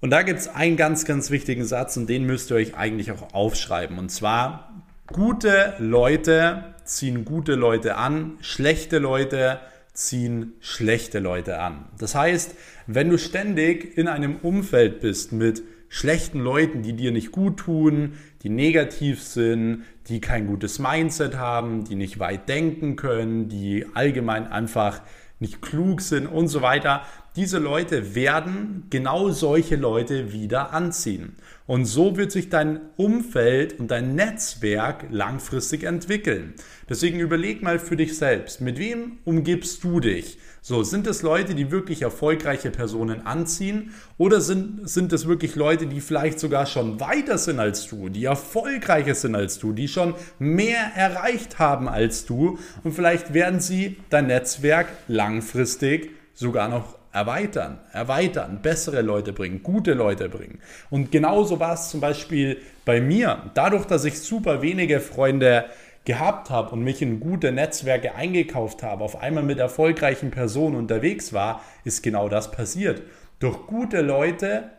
Und 0.00 0.08
da 0.08 0.22
gibt 0.22 0.38
es 0.38 0.48
einen 0.48 0.78
ganz, 0.78 1.04
ganz 1.04 1.30
wichtigen 1.30 1.66
Satz 1.66 1.98
und 1.98 2.08
den 2.08 2.24
müsst 2.24 2.50
ihr 2.50 2.56
euch 2.56 2.78
eigentlich 2.78 3.12
auch 3.12 3.34
aufschreiben. 3.34 3.98
Und 3.98 4.08
zwar, 4.08 4.72
gute 5.06 5.74
Leute 5.78 6.72
ziehen 6.96 7.24
gute 7.24 7.54
Leute 7.54 7.96
an, 7.96 8.38
schlechte 8.40 8.98
Leute 8.98 9.60
ziehen 9.92 10.54
schlechte 10.60 11.18
Leute 11.18 11.58
an. 11.58 11.86
Das 11.98 12.14
heißt, 12.14 12.54
wenn 12.86 13.10
du 13.10 13.18
ständig 13.18 13.96
in 13.96 14.08
einem 14.08 14.36
Umfeld 14.36 15.00
bist 15.00 15.32
mit 15.32 15.62
schlechten 15.88 16.40
Leuten, 16.40 16.82
die 16.82 16.94
dir 16.94 17.12
nicht 17.12 17.32
gut 17.32 17.58
tun, 17.58 18.14
die 18.42 18.48
negativ 18.48 19.22
sind, 19.22 19.84
die 20.08 20.20
kein 20.20 20.46
gutes 20.46 20.78
Mindset 20.78 21.36
haben, 21.36 21.84
die 21.84 21.94
nicht 21.94 22.18
weit 22.18 22.48
denken 22.48 22.96
können, 22.96 23.48
die 23.48 23.86
allgemein 23.92 24.46
einfach 24.46 25.02
nicht 25.38 25.60
klug 25.60 26.00
sind 26.00 26.26
und 26.26 26.48
so 26.48 26.62
weiter, 26.62 27.02
diese 27.36 27.58
Leute 27.58 28.14
werden 28.14 28.84
genau 28.88 29.30
solche 29.30 29.76
Leute 29.76 30.32
wieder 30.32 30.72
anziehen. 30.72 31.36
Und 31.72 31.86
so 31.86 32.18
wird 32.18 32.30
sich 32.32 32.50
dein 32.50 32.82
Umfeld 32.98 33.80
und 33.80 33.90
dein 33.90 34.14
Netzwerk 34.14 35.06
langfristig 35.08 35.84
entwickeln. 35.84 36.52
Deswegen 36.90 37.18
überleg 37.18 37.62
mal 37.62 37.78
für 37.78 37.96
dich 37.96 38.18
selbst, 38.18 38.60
mit 38.60 38.78
wem 38.78 39.20
umgibst 39.24 39.82
du 39.82 39.98
dich? 39.98 40.36
So, 40.60 40.82
sind 40.82 41.06
es 41.06 41.22
Leute, 41.22 41.54
die 41.54 41.70
wirklich 41.70 42.02
erfolgreiche 42.02 42.70
Personen 42.70 43.24
anziehen 43.24 43.94
oder 44.18 44.42
sind, 44.42 44.86
sind 44.86 45.14
es 45.14 45.26
wirklich 45.26 45.56
Leute, 45.56 45.86
die 45.86 46.02
vielleicht 46.02 46.40
sogar 46.40 46.66
schon 46.66 47.00
weiter 47.00 47.38
sind 47.38 47.58
als 47.58 47.86
du, 47.86 48.10
die 48.10 48.26
erfolgreicher 48.26 49.14
sind 49.14 49.34
als 49.34 49.58
du, 49.58 49.72
die 49.72 49.88
schon 49.88 50.12
mehr 50.38 50.92
erreicht 50.94 51.58
haben 51.58 51.88
als 51.88 52.26
du 52.26 52.58
und 52.84 52.92
vielleicht 52.92 53.32
werden 53.32 53.60
sie 53.60 53.96
dein 54.10 54.26
Netzwerk 54.26 54.88
langfristig 55.08 56.10
sogar 56.34 56.68
noch 56.68 56.98
erweitern, 57.12 57.78
erweitern, 57.92 58.60
bessere 58.62 59.02
Leute 59.02 59.32
bringen, 59.32 59.62
gute 59.62 59.92
Leute 59.92 60.28
bringen. 60.28 60.60
Und 60.90 61.12
genauso 61.12 61.60
war 61.60 61.74
es 61.74 61.90
zum 61.90 62.00
Beispiel 62.00 62.58
bei 62.84 63.00
mir. 63.00 63.50
Dadurch, 63.54 63.84
dass 63.84 64.04
ich 64.04 64.18
super 64.20 64.62
wenige 64.62 65.00
Freunde 65.00 65.66
gehabt 66.04 66.50
habe 66.50 66.70
und 66.70 66.82
mich 66.82 67.00
in 67.00 67.20
gute 67.20 67.52
Netzwerke 67.52 68.14
eingekauft 68.14 68.82
habe, 68.82 69.04
auf 69.04 69.20
einmal 69.20 69.44
mit 69.44 69.58
erfolgreichen 69.58 70.30
Personen 70.30 70.76
unterwegs 70.76 71.32
war, 71.32 71.62
ist 71.84 72.02
genau 72.02 72.28
das 72.28 72.50
passiert. 72.50 73.02
Durch 73.38 73.66
gute 73.66 74.00
Leute 74.00 74.70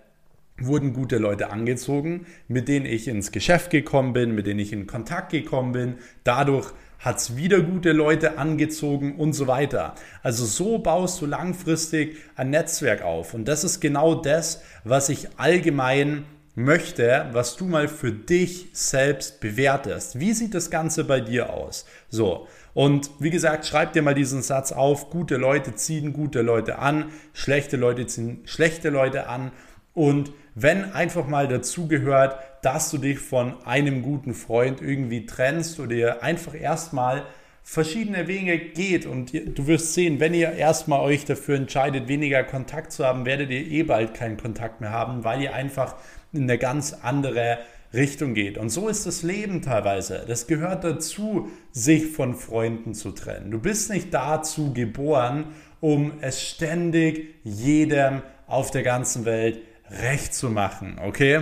wurden 0.57 0.93
gute 0.93 1.17
Leute 1.17 1.49
angezogen, 1.49 2.25
mit 2.47 2.67
denen 2.67 2.85
ich 2.85 3.07
ins 3.07 3.31
Geschäft 3.31 3.69
gekommen 3.71 4.13
bin, 4.13 4.35
mit 4.35 4.45
denen 4.45 4.59
ich 4.59 4.73
in 4.73 4.87
Kontakt 4.87 5.31
gekommen 5.31 5.71
bin. 5.71 5.95
Dadurch 6.23 6.71
hat 7.03 7.17
es 7.17 7.35
wieder 7.35 7.59
gute 7.61 7.91
Leute 7.91 8.37
angezogen 8.37 9.17
und 9.17 9.33
so 9.33 9.45
weiter. 9.45 9.93
Also 10.23 10.45
so 10.45 10.79
baust 10.79 11.21
du 11.21 11.25
langfristig 11.25 12.17
ein 12.35 12.49
Netzwerk 12.49 13.03
auf. 13.03 13.33
Und 13.33 13.45
das 13.45 13.65
ist 13.65 13.81
genau 13.81 14.15
das, 14.15 14.63
was 14.85 15.09
ich 15.09 15.27
allgemein 15.37 16.23
möchte, 16.55 17.25
was 17.33 17.57
du 17.57 17.65
mal 17.65 17.87
für 17.87 18.11
dich 18.11 18.69
selbst 18.71 19.41
bewertest. 19.41 20.19
Wie 20.19 20.33
sieht 20.33 20.53
das 20.53 20.69
Ganze 20.69 21.03
bei 21.03 21.19
dir 21.19 21.51
aus? 21.51 21.85
So. 22.09 22.47
Und 22.73 23.11
wie 23.19 23.29
gesagt, 23.29 23.65
schreib 23.65 23.93
dir 23.93 24.01
mal 24.01 24.15
diesen 24.15 24.41
Satz 24.41 24.71
auf. 24.71 25.09
Gute 25.09 25.35
Leute 25.35 25.75
ziehen 25.75 26.13
gute 26.13 26.41
Leute 26.41 26.79
an. 26.79 27.11
Schlechte 27.33 27.75
Leute 27.75 28.07
ziehen 28.07 28.41
schlechte 28.45 28.89
Leute 28.89 29.27
an. 29.27 29.51
Und 29.93 30.31
wenn 30.55 30.93
einfach 30.93 31.27
mal 31.27 31.47
dazu 31.47 31.87
gehört, 31.87 32.37
dass 32.63 32.89
du 32.89 32.97
dich 32.97 33.19
von 33.19 33.53
einem 33.65 34.01
guten 34.01 34.33
Freund 34.33 34.81
irgendwie 34.81 35.25
trennst 35.25 35.79
oder 35.79 35.93
ihr 35.93 36.23
einfach 36.23 36.55
erstmal 36.55 37.23
verschiedene 37.61 38.27
Wege 38.27 38.57
geht 38.57 39.05
und 39.05 39.33
du 39.33 39.67
wirst 39.67 39.93
sehen, 39.93 40.19
wenn 40.19 40.33
ihr 40.33 40.53
erstmal 40.53 41.01
euch 41.01 41.25
dafür 41.25 41.55
entscheidet, 41.55 42.07
weniger 42.07 42.43
Kontakt 42.43 42.91
zu 42.91 43.05
haben, 43.05 43.25
werdet 43.25 43.51
ihr 43.51 43.65
eh 43.67 43.83
bald 43.83 44.13
keinen 44.13 44.37
Kontakt 44.37 44.81
mehr 44.81 44.91
haben, 44.91 45.23
weil 45.23 45.41
ihr 45.41 45.53
einfach 45.53 45.95
in 46.31 46.43
eine 46.43 46.57
ganz 46.57 46.93
andere 47.01 47.59
Richtung 47.93 48.33
geht. 48.33 48.57
Und 48.57 48.69
so 48.69 48.87
ist 48.87 49.05
das 49.05 49.23
Leben 49.23 49.61
teilweise. 49.61 50.23
Das 50.27 50.47
gehört 50.47 50.83
dazu, 50.83 51.49
sich 51.71 52.07
von 52.07 52.33
Freunden 52.33 52.93
zu 52.95 53.11
trennen. 53.11 53.51
Du 53.51 53.59
bist 53.59 53.91
nicht 53.91 54.13
dazu 54.13 54.73
geboren, 54.73 55.47
um 55.79 56.13
es 56.21 56.41
ständig 56.41 57.35
jedem 57.43 58.23
auf 58.47 58.71
der 58.71 58.83
ganzen 58.83 59.25
Welt 59.25 59.59
recht 59.89 60.33
zu 60.33 60.49
machen, 60.49 60.99
okay? 61.05 61.41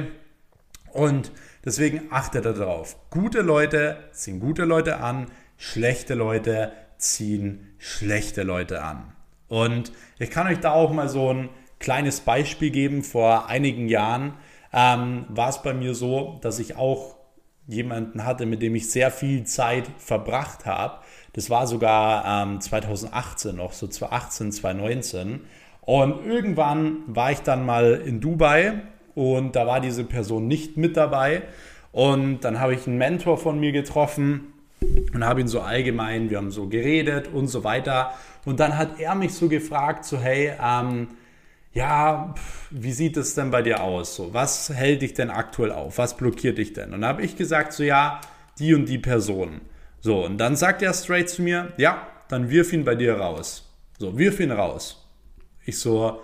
Und 0.94 1.32
deswegen 1.66 2.08
achte 2.12 2.42
darauf. 2.42 2.98
Gute 3.10 3.42
Leute 3.42 3.98
ziehen 4.12 4.40
gute 4.40 4.66
Leute 4.66 4.98
an, 4.98 5.28
schlechte 5.58 6.14
Leute 6.14 6.74
ziehen 6.98 7.74
schlechte 7.78 8.44
Leute 8.44 8.84
an. 8.84 9.14
Und 9.48 9.92
ich 10.20 10.30
kann 10.30 10.48
euch 10.48 10.60
da 10.60 10.72
auch 10.72 10.92
mal 10.92 11.10
so 11.10 11.34
ein 11.34 11.50
kleines 11.80 12.22
Beispiel 12.22 12.72
geben. 12.72 13.04
Vor 13.04 13.48
einigen 13.48 13.88
Jahren 13.90 14.34
ähm, 14.72 15.26
war 15.30 15.50
es 15.50 15.62
bei 15.62 15.74
mir 15.74 15.96
so, 15.96 16.40
dass 16.42 16.60
ich 16.60 16.78
auch 16.78 17.16
jemanden 17.68 18.26
hatte, 18.26 18.46
mit 18.46 18.62
dem 18.62 18.76
ich 18.76 18.90
sehr 18.90 19.12
viel 19.12 19.44
Zeit 19.46 19.90
verbracht 19.98 20.66
habe. 20.66 21.00
Das 21.34 21.50
war 21.50 21.68
sogar 21.68 22.44
ähm, 22.44 22.62
2018 22.62 23.56
noch, 23.56 23.74
so 23.74 23.88
2018, 23.88 24.52
2019. 24.52 25.42
Und 25.82 26.26
irgendwann 26.26 27.04
war 27.08 27.32
ich 27.32 27.40
dann 27.40 27.66
mal 27.66 27.94
in 28.06 28.22
Dubai 28.22 28.82
und 29.16 29.56
da 29.56 29.68
war 29.68 29.80
diese 29.80 30.04
Person 30.04 30.48
nicht 30.48 30.78
mit 30.78 30.98
dabei. 30.98 31.44
Und 31.92 32.42
dann 32.42 32.60
habe 32.60 32.74
ich 32.74 32.88
einen 32.88 32.98
Mentor 32.98 33.38
von 33.38 33.60
mir 33.60 33.72
getroffen 33.72 34.54
und 35.14 35.26
habe 35.26 35.42
ihn 35.42 35.48
so 35.48 35.62
allgemein, 35.62 36.30
wir 36.30 36.38
haben 36.38 36.52
so 36.52 36.68
geredet 36.68 37.28
und 37.28 37.48
so 37.48 37.64
weiter. 37.64 38.14
Und 38.46 38.60
dann 38.60 38.78
hat 38.78 39.00
er 39.00 39.16
mich 39.16 39.34
so 39.34 39.50
gefragt, 39.50 40.06
so 40.06 40.18
hey, 40.18 40.54
ähm, 40.64 41.10
ja, 41.74 42.34
wie 42.70 42.92
sieht 42.92 43.18
es 43.18 43.36
denn 43.36 43.52
bei 43.52 43.62
dir 43.62 43.82
aus? 43.84 44.16
So, 44.16 44.34
was 44.34 44.70
hält 44.70 45.02
dich 45.02 45.14
denn 45.14 45.30
aktuell 45.30 45.72
auf? 45.72 45.98
Was 45.98 46.18
blockiert 46.18 46.58
dich 46.58 46.74
denn? 46.74 46.94
Und 46.94 47.02
dann 47.02 47.10
habe 47.10 47.22
ich 47.22 47.38
gesagt, 47.38 47.74
so 47.74 47.84
ja, 47.84 48.20
die 48.60 48.74
und 48.74 48.88
die 48.88 48.98
Person. 48.98 49.62
So, 50.02 50.26
und 50.26 50.38
dann 50.38 50.56
sagt 50.56 50.82
er 50.82 50.94
straight 50.94 51.30
zu 51.30 51.42
mir, 51.42 51.72
ja, 51.78 52.08
dann 52.28 52.50
wirf 52.50 52.74
ihn 52.74 52.84
bei 52.84 52.96
dir 52.96 53.16
raus. 53.16 53.70
So, 54.00 54.18
wirf 54.18 54.40
ihn 54.40 54.52
raus. 54.52 55.08
Ich 55.66 55.80
so, 55.80 56.22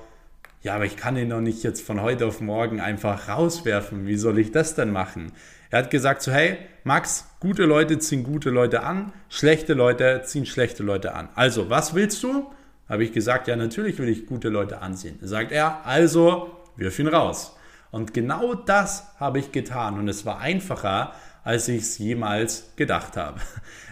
ja, 0.68 0.76
aber 0.76 0.84
ich 0.84 0.98
kann 0.98 1.16
ihn 1.16 1.30
doch 1.30 1.40
nicht 1.40 1.64
jetzt 1.64 1.82
von 1.82 2.02
heute 2.02 2.26
auf 2.26 2.42
morgen 2.42 2.82
einfach 2.82 3.30
rauswerfen. 3.30 4.06
Wie 4.06 4.18
soll 4.18 4.38
ich 4.38 4.52
das 4.52 4.76
denn 4.76 4.92
machen? 4.92 5.32
Er 5.70 5.80
hat 5.80 5.90
gesagt 5.90 6.22
so, 6.22 6.34
hey, 6.34 6.58
Max, 6.84 7.26
gute 7.40 7.64
Leute 7.64 8.00
ziehen 8.00 8.24
gute 8.24 8.50
Leute 8.50 8.84
an, 8.84 9.14
schlechte 9.30 9.74
Leute 9.74 10.24
ziehen 10.26 10.46
schlechte 10.46 10.84
Leute 10.84 11.16
an. 11.16 11.30
Also, 11.36 11.70
was 11.70 11.94
willst 11.94 12.22
du? 12.22 12.52
Habe 12.90 13.06
ich 13.06 13.14
gesagt, 13.14 13.48
ja, 13.48 13.56
natürlich 13.56 13.98
will 13.98 14.10
ich 14.10 14.26
gute 14.26 14.50
Leute 14.50 14.82
anziehen. 14.82 15.18
Sagt 15.22 15.54
er, 15.54 15.86
also, 15.86 16.52
wirf 16.76 17.00
ihn 17.00 17.08
raus. 17.08 17.56
Und 17.92 18.14
genau 18.14 18.54
das 18.54 19.08
habe 19.22 19.40
ich 19.40 19.54
getan. 19.54 19.98
Und 19.98 20.10
es 20.10 20.26
war 20.26 20.40
einfacher, 20.40 21.14
als 21.46 21.70
ich 21.70 21.84
es 21.84 21.98
jemals 21.98 22.74
gedacht 22.76 23.16
habe. 23.16 23.40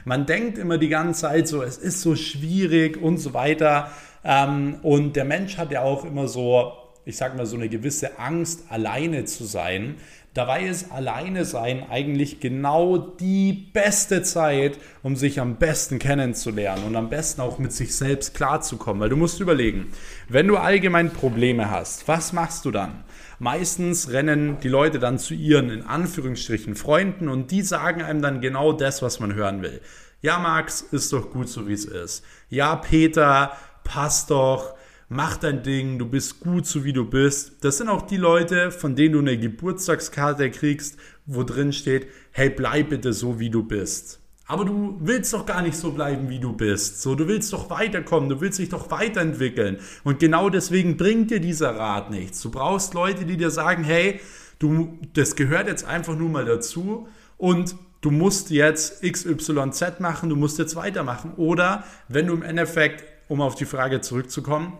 Man 0.04 0.26
denkt 0.26 0.58
immer 0.58 0.78
die 0.78 0.90
ganze 0.90 1.22
Zeit 1.22 1.48
so, 1.48 1.64
es 1.64 1.78
ist 1.78 2.02
so 2.02 2.18
schwierig 2.18 3.02
und 3.02 3.18
so 3.18 3.34
weiter. 3.34 3.92
Ähm, 4.26 4.80
und 4.82 5.16
der 5.16 5.24
Mensch 5.24 5.58
hat 5.58 5.72
ja 5.72 5.84
auch 5.84 6.04
immer 6.04 6.28
so, 6.28 6.74
ich 7.06 7.16
sag 7.16 7.38
mal, 7.38 7.46
so 7.46 7.56
eine 7.56 7.70
gewisse 7.70 8.18
Angst, 8.18 8.64
alleine 8.70 9.26
zu 9.26 9.46
sein. 9.46 9.98
Dabei 10.34 10.66
ist 10.66 10.92
alleine 10.92 11.46
sein 11.46 11.86
eigentlich 11.90 12.42
genau 12.42 12.98
die 12.98 13.54
beste 13.54 14.22
Zeit, 14.24 14.78
um 15.02 15.16
sich 15.16 15.40
am 15.40 15.56
besten 15.56 15.98
kennenzulernen 15.98 16.84
und 16.84 16.96
am 16.98 17.10
besten 17.10 17.40
auch 17.40 17.58
mit 17.58 17.72
sich 17.72 17.96
selbst 17.96 18.34
klarzukommen. 18.34 19.00
Weil 19.00 19.10
du 19.10 19.16
musst 19.16 19.40
überlegen, 19.40 19.92
wenn 20.28 20.48
du 20.48 20.58
allgemein 20.58 21.14
Probleme 21.14 21.70
hast, 21.70 22.08
was 22.10 22.34
machst 22.34 22.66
du 22.66 22.72
dann? 22.72 23.06
Meistens 23.40 24.12
rennen 24.12 24.58
die 24.62 24.68
Leute 24.68 25.00
dann 25.00 25.20
zu 25.20 25.34
ihren 25.34 25.70
in 25.70 25.84
Anführungsstrichen 25.84 26.76
Freunden 26.76 27.30
und 27.30 27.52
die 27.52 27.62
sagen 27.62 28.02
einem 28.02 28.22
dann 28.22 28.42
genau 28.42 28.74
das, 28.74 29.02
was 29.02 29.20
man 29.20 29.36
hören 29.36 29.62
will. 29.62 29.82
Ja, 30.22 30.40
Max, 30.40 30.82
ist 30.82 31.14
doch 31.14 31.30
gut 31.30 31.48
so, 31.48 31.68
wie 31.68 31.74
es 31.74 31.86
ist. 31.86 32.26
Ja, 32.50 32.76
Peter, 32.76 33.52
passt 33.86 34.32
doch, 34.32 34.76
mach 35.08 35.38
dein 35.38 35.64
Ding, 35.64 35.98
du 35.98 36.06
bist 36.06 36.42
gut 36.42 36.66
so 36.66 36.84
wie 36.84 36.92
du 36.92 37.06
bist. 37.06 37.64
Das 37.64 37.78
sind 37.78 37.88
auch 37.88 38.02
die 38.02 38.18
Leute, 38.18 38.72
von 38.72 38.98
denen 38.98 39.14
du 39.14 39.20
eine 39.20 39.38
Geburtstagskarte 39.38 40.52
kriegst, 40.52 40.98
wo 41.26 41.44
drin 41.44 41.72
steht, 41.72 42.08
hey, 42.32 42.50
bleib 42.50 42.90
bitte 42.90 43.14
so 43.14 43.40
wie 43.40 43.50
du 43.50 43.64
bist. 43.64 44.20
Aber 44.48 44.64
du 44.66 44.98
willst 45.00 45.34
doch 45.34 45.46
gar 45.46 45.62
nicht 45.62 45.76
so 45.76 45.92
bleiben, 45.92 46.30
wie 46.30 46.40
du 46.40 46.54
bist. 46.54 47.02
So, 47.02 47.16
du 47.16 47.28
willst 47.28 47.52
doch 47.52 47.70
weiterkommen, 47.72 48.30
du 48.30 48.42
willst 48.42 48.60
dich 48.60 48.70
doch 48.70 48.92
weiterentwickeln. 48.92 49.78
Und 50.04 50.20
genau 50.20 50.50
deswegen 50.50 50.98
bringt 50.98 51.32
dir 51.32 51.40
dieser 51.40 51.76
Rat 51.76 52.12
nichts. 52.12 52.42
Du 52.42 52.52
brauchst 52.52 52.94
Leute, 52.94 53.26
die 53.26 53.38
dir 53.38 53.50
sagen, 53.50 53.84
hey, 53.84 54.20
du, 54.60 55.00
das 55.14 55.36
gehört 55.36 55.68
jetzt 55.68 55.86
einfach 55.86 56.16
nur 56.16 56.30
mal 56.30 56.46
dazu 56.46 57.08
und 57.38 57.76
du 58.02 58.12
musst 58.12 58.52
jetzt 58.52 59.02
XYZ 59.02 60.00
machen, 60.00 60.30
du 60.30 60.36
musst 60.36 60.60
jetzt 60.60 60.76
weitermachen. 60.76 61.34
Oder 61.38 61.84
wenn 62.08 62.28
du 62.28 62.36
im 62.36 62.44
Endeffekt 62.44 63.04
um 63.28 63.42
auf 63.42 63.56
die 63.56 63.66
Frage 63.66 64.02
zurückzukommen, 64.02 64.74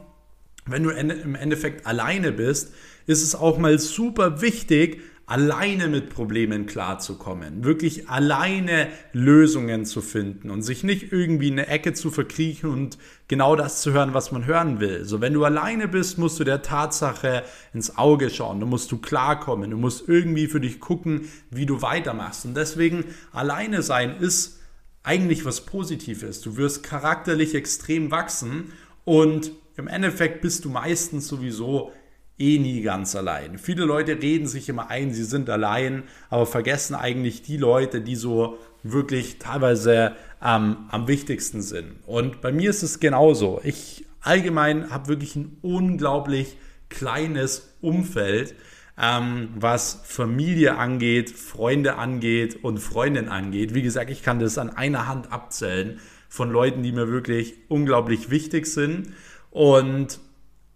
wenn 0.68 0.84
du 0.84 0.90
im 0.90 1.36
Endeffekt 1.36 1.86
alleine 1.86 2.32
bist, 2.32 2.74
ist 3.06 3.22
es 3.22 3.36
auch 3.36 3.58
mal 3.60 3.78
super 3.78 4.42
wichtig, 4.42 5.02
alleine 5.28 5.88
mit 5.88 6.10
Problemen 6.10 6.68
klarzukommen, 6.68 7.64
wirklich 7.64 8.10
alleine 8.10 8.90
Lösungen 9.12 9.86
zu 9.86 10.02
finden 10.02 10.52
und 10.52 10.62
sich 10.62 10.84
nicht 10.84 11.12
irgendwie 11.12 11.48
in 11.48 11.60
eine 11.60 11.68
Ecke 11.68 11.94
zu 11.94 12.12
verkriechen 12.12 12.70
und 12.70 13.00
genau 13.28 13.56
das 13.56 13.82
zu 13.82 13.92
hören, 13.92 14.14
was 14.14 14.32
man 14.32 14.46
hören 14.46 14.80
will. 14.80 15.04
So, 15.04 15.22
wenn 15.22 15.34
du 15.34 15.44
alleine 15.44 15.88
bist, 15.88 16.20
musst 16.20 16.40
du 16.40 16.44
der 16.44 16.62
Tatsache 16.62 17.44
ins 17.74 17.98
Auge 17.98 18.30
schauen, 18.30 18.60
du 18.60 18.68
musst 18.68 18.92
du 18.92 18.98
klarkommen, 18.98 19.72
du 19.72 19.78
musst 19.78 20.08
irgendwie 20.08 20.48
für 20.48 20.60
dich 20.60 20.80
gucken, 20.80 21.28
wie 21.50 21.66
du 21.66 21.82
weitermachst. 21.82 22.46
Und 22.46 22.56
deswegen 22.56 23.06
alleine 23.32 23.82
sein 23.82 24.18
ist 24.20 24.60
eigentlich 25.06 25.46
was 25.46 25.62
Positives. 25.62 26.42
Du 26.42 26.58
wirst 26.58 26.84
charakterlich 26.84 27.56
extrem 27.56 28.12
wachsen 28.12 28.74
und 29.04 29.52
im 29.78 29.88
Endeffekt 29.88 30.42
bist 30.42 30.66
du 30.66 30.70
meistens 30.70 31.28
sowieso 31.28 31.92
eh 32.38 32.58
nie 32.60 32.82
ganz 32.82 33.16
allein. 33.16 33.58
Viele 33.58 33.86
Leute 33.86 34.22
reden 34.22 34.48
sich 34.48 34.68
immer 34.68 34.90
ein, 34.90 35.14
sie 35.14 35.24
sind 35.24 35.50
allein, 35.50 36.04
aber 36.30 36.46
vergessen 36.46 36.96
eigentlich 36.96 37.44
die 37.44 37.58
Leute, 37.58 38.02
die 38.02 38.16
so 38.16 38.58
wirklich 38.84 39.40
teilweise 39.40 40.16
ähm, 40.44 40.78
am 40.90 41.08
wichtigsten 41.08 41.62
sind. 41.62 41.96
Und 42.06 42.42
bei 42.42 42.52
mir 42.52 42.70
ist 42.70 42.84
es 42.84 43.00
genauso. 43.00 43.62
Ich 43.64 44.06
allgemein 44.22 44.90
habe 44.92 45.08
wirklich 45.08 45.36
ein 45.36 45.58
unglaublich 45.62 46.58
kleines 46.90 47.76
Umfeld, 47.82 48.56
ähm, 49.02 49.50
was 49.56 50.02
Familie 50.06 50.78
angeht, 50.78 51.30
Freunde 51.30 51.96
angeht 51.96 52.64
und 52.64 52.80
Freundinnen 52.80 53.30
angeht. 53.30 53.74
Wie 53.74 53.82
gesagt, 53.82 54.10
ich 54.10 54.24
kann 54.24 54.40
das 54.40 54.58
an 54.58 54.70
einer 54.70 55.08
Hand 55.08 55.32
abzählen 55.32 56.00
von 56.30 56.50
Leuten, 56.50 56.84
die 56.84 56.92
mir 56.92 57.10
wirklich 57.10 57.56
unglaublich 57.68 58.30
wichtig 58.30 58.68
sind. 58.68 59.14
Und 59.52 60.20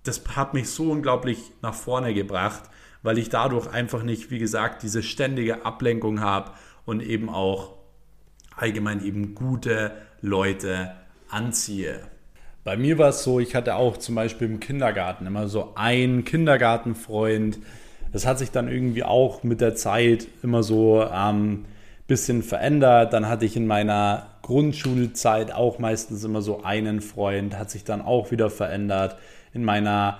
das 0.03 0.21
hat 0.35 0.53
mich 0.53 0.69
so 0.69 0.91
unglaublich 0.91 1.51
nach 1.61 1.73
vorne 1.73 2.13
gebracht, 2.13 2.63
weil 3.03 3.17
ich 3.17 3.29
dadurch 3.29 3.67
einfach 3.67 4.03
nicht, 4.03 4.31
wie 4.31 4.39
gesagt, 4.39 4.83
diese 4.83 5.03
ständige 5.03 5.65
Ablenkung 5.65 6.19
habe 6.19 6.51
und 6.85 7.01
eben 7.01 7.29
auch 7.29 7.77
allgemein 8.55 9.03
eben 9.03 9.35
gute 9.35 9.91
Leute 10.21 10.91
anziehe. 11.29 12.01
Bei 12.63 12.75
mir 12.75 12.97
war 12.97 13.09
es 13.09 13.23
so, 13.23 13.39
ich 13.39 13.55
hatte 13.55 13.75
auch 13.75 13.97
zum 13.97 14.15
Beispiel 14.15 14.47
im 14.47 14.59
Kindergarten 14.59 15.25
immer 15.25 15.47
so 15.47 15.73
einen 15.75 16.25
Kindergartenfreund. 16.25 17.59
Das 18.11 18.25
hat 18.25 18.39
sich 18.39 18.51
dann 18.51 18.67
irgendwie 18.67 19.03
auch 19.03 19.43
mit 19.43 19.61
der 19.61 19.75
Zeit 19.75 20.27
immer 20.43 20.63
so 20.63 21.01
ein 21.01 21.35
ähm, 21.35 21.65
bisschen 22.07 22.41
verändert. 22.43 23.13
Dann 23.13 23.27
hatte 23.27 23.45
ich 23.45 23.55
in 23.55 23.67
meiner 23.67 24.27
Grundschulzeit 24.41 25.53
auch 25.53 25.79
meistens 25.79 26.23
immer 26.23 26.41
so 26.41 26.63
einen 26.63 27.01
Freund, 27.01 27.57
hat 27.57 27.69
sich 27.69 27.83
dann 27.83 28.01
auch 28.01 28.31
wieder 28.31 28.49
verändert 28.49 29.17
in 29.53 29.63
meiner 29.63 30.19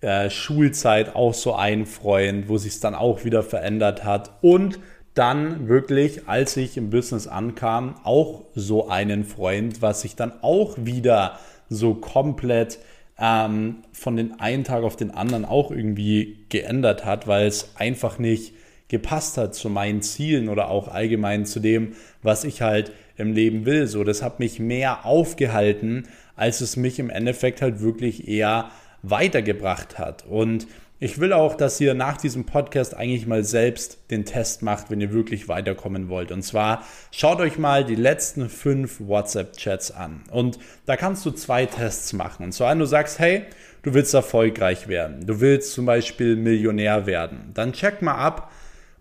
äh, 0.00 0.30
Schulzeit 0.30 1.14
auch 1.14 1.34
so 1.34 1.54
ein 1.54 1.86
Freund, 1.86 2.48
wo 2.48 2.58
sich 2.58 2.74
es 2.74 2.80
dann 2.80 2.94
auch 2.94 3.24
wieder 3.24 3.42
verändert 3.42 4.04
hat. 4.04 4.32
Und 4.40 4.80
dann 5.14 5.68
wirklich, 5.68 6.28
als 6.28 6.56
ich 6.56 6.76
im 6.76 6.90
Business 6.90 7.26
ankam, 7.26 7.96
auch 8.04 8.42
so 8.54 8.88
einen 8.88 9.24
Freund, 9.24 9.82
was 9.82 10.02
sich 10.02 10.16
dann 10.16 10.32
auch 10.42 10.76
wieder 10.78 11.38
so 11.68 11.94
komplett 11.94 12.78
ähm, 13.20 13.76
von 13.92 14.16
den 14.16 14.40
einen 14.40 14.64
Tag 14.64 14.82
auf 14.82 14.96
den 14.96 15.10
anderen 15.10 15.44
auch 15.44 15.70
irgendwie 15.70 16.38
geändert 16.48 17.04
hat, 17.04 17.26
weil 17.26 17.46
es 17.46 17.76
einfach 17.76 18.18
nicht 18.18 18.54
gepasst 18.88 19.36
hat 19.36 19.54
zu 19.54 19.70
meinen 19.70 20.02
Zielen 20.02 20.48
oder 20.48 20.68
auch 20.68 20.88
allgemein 20.88 21.46
zu 21.46 21.60
dem, 21.60 21.92
was 22.22 22.44
ich 22.44 22.62
halt 22.62 22.90
im 23.16 23.32
Leben 23.32 23.66
will. 23.66 23.86
So, 23.86 24.02
das 24.02 24.22
hat 24.22 24.40
mich 24.40 24.58
mehr 24.58 25.04
aufgehalten, 25.06 26.08
als 26.34 26.60
es 26.60 26.76
mich 26.76 26.98
im 26.98 27.10
Endeffekt 27.10 27.62
halt 27.62 27.80
wirklich 27.80 28.26
eher 28.26 28.70
weitergebracht 29.02 29.98
hat. 29.98 30.26
Und 30.26 30.66
ich 31.02 31.18
will 31.18 31.32
auch, 31.32 31.54
dass 31.54 31.80
ihr 31.80 31.94
nach 31.94 32.18
diesem 32.18 32.44
Podcast 32.44 32.94
eigentlich 32.94 33.26
mal 33.26 33.42
selbst 33.42 33.98
den 34.10 34.26
Test 34.26 34.62
macht, 34.62 34.90
wenn 34.90 35.00
ihr 35.00 35.12
wirklich 35.12 35.48
weiterkommen 35.48 36.10
wollt. 36.10 36.30
Und 36.30 36.42
zwar 36.42 36.84
schaut 37.10 37.40
euch 37.40 37.56
mal 37.58 37.86
die 37.86 37.94
letzten 37.94 38.50
fünf 38.50 39.00
WhatsApp-Chats 39.00 39.92
an. 39.92 40.22
Und 40.30 40.58
da 40.84 40.96
kannst 40.96 41.24
du 41.24 41.30
zwei 41.30 41.64
Tests 41.64 42.12
machen. 42.12 42.44
Und 42.44 42.52
zwar, 42.52 42.76
du 42.76 42.84
sagst, 42.84 43.18
hey, 43.18 43.44
du 43.82 43.94
willst 43.94 44.12
erfolgreich 44.12 44.88
werden. 44.88 45.26
Du 45.26 45.40
willst 45.40 45.72
zum 45.72 45.86
Beispiel 45.86 46.36
Millionär 46.36 47.06
werden. 47.06 47.50
Dann 47.54 47.72
check 47.72 48.02
mal 48.02 48.16
ab, 48.16 48.52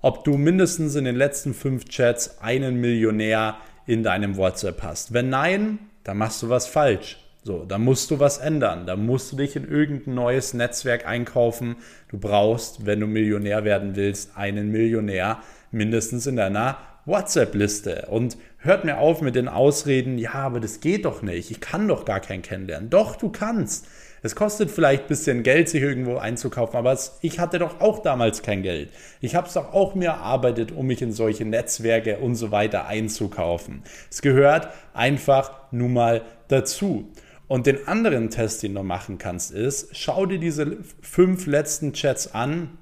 ob 0.02 0.24
du 0.24 0.38
mindestens 0.38 0.96
in 0.96 1.04
den 1.04 1.18
letzten 1.18 1.54
fünf 1.54 1.84
Chats 1.90 2.40
einen 2.40 2.80
Millionär 2.80 3.58
in 3.86 4.04
deinem 4.04 4.38
WhatsApp 4.38 4.82
hast. 4.84 5.12
Wenn 5.12 5.30
nein, 5.30 5.80
dann 6.06 6.18
machst 6.18 6.42
du 6.44 6.48
was 6.48 6.66
falsch. 6.66 7.18
So, 7.50 7.66
da 7.68 7.80
musst 7.80 8.12
du 8.12 8.20
was 8.20 8.38
ändern. 8.38 8.86
Da 8.86 8.96
musst 8.96 9.32
du 9.32 9.38
dich 9.38 9.56
in 9.56 9.68
irgendein 9.68 10.14
neues 10.14 10.54
Netzwerk 10.54 11.08
einkaufen. 11.08 11.78
Du 12.08 12.20
brauchst, 12.20 12.86
wenn 12.86 13.00
du 13.00 13.08
Millionär 13.08 13.64
werden 13.64 13.96
willst, 13.96 14.38
einen 14.38 14.70
Millionär 14.70 15.40
mindestens 15.72 16.28
in 16.28 16.36
deiner 16.36 16.78
WhatsApp-Liste. 17.06 18.06
Und 18.12 18.38
hört 18.60 18.86
mir 18.86 19.00
auf 19.00 19.24
mit 19.24 19.34
den 19.34 19.48
Ausreden, 19.48 20.20
ja, 20.20 20.34
aber 20.34 20.60
das 20.60 20.80
geht 20.80 21.06
doch 21.06 21.24
nicht. 21.24 21.50
Ich 21.50 21.60
kann 21.60 21.88
doch 21.88 22.06
gar 22.06 22.20
keinen 22.20 22.44
kennenlernen. 22.44 22.92
Doch, 22.92 23.16
du 23.16 23.30
kannst. 23.30 23.88
Es 24.22 24.36
kostet 24.36 24.70
vielleicht 24.70 25.06
ein 25.06 25.08
bisschen 25.08 25.42
Geld, 25.42 25.70
sich 25.70 25.82
irgendwo 25.82 26.18
einzukaufen, 26.18 26.78
aber 26.78 26.96
ich 27.22 27.40
hatte 27.40 27.58
doch 27.58 27.82
auch 27.82 28.04
damals 28.04 28.44
kein 28.44 28.62
Geld. 28.62 28.92
Ich 29.22 29.34
habe 29.34 29.48
es 29.48 29.54
doch 29.54 29.74
auch 29.74 29.96
mir 29.96 30.10
erarbeitet, 30.10 30.72
um 30.72 30.86
mich 30.86 31.02
in 31.02 31.14
solche 31.14 31.46
Netzwerke 31.46 32.20
und 32.20 32.36
so 32.36 32.52
weiter 32.52 32.86
einzukaufen. 32.86 33.82
Es 34.12 34.22
gehört 34.22 34.68
einfach 34.94 35.72
nun 35.72 35.94
mal 35.94 36.22
dazu. 36.48 37.12
Und 37.50 37.66
den 37.66 37.88
anderen 37.88 38.30
Test, 38.30 38.62
den 38.62 38.76
du 38.76 38.84
machen 38.84 39.18
kannst, 39.18 39.52
ist, 39.52 39.90
schau 39.98 40.28
dir 40.28 40.38
diese 40.38 40.78
fünf 41.02 41.48
letzten 41.48 41.94
Chats 41.94 42.32
an 42.36 42.78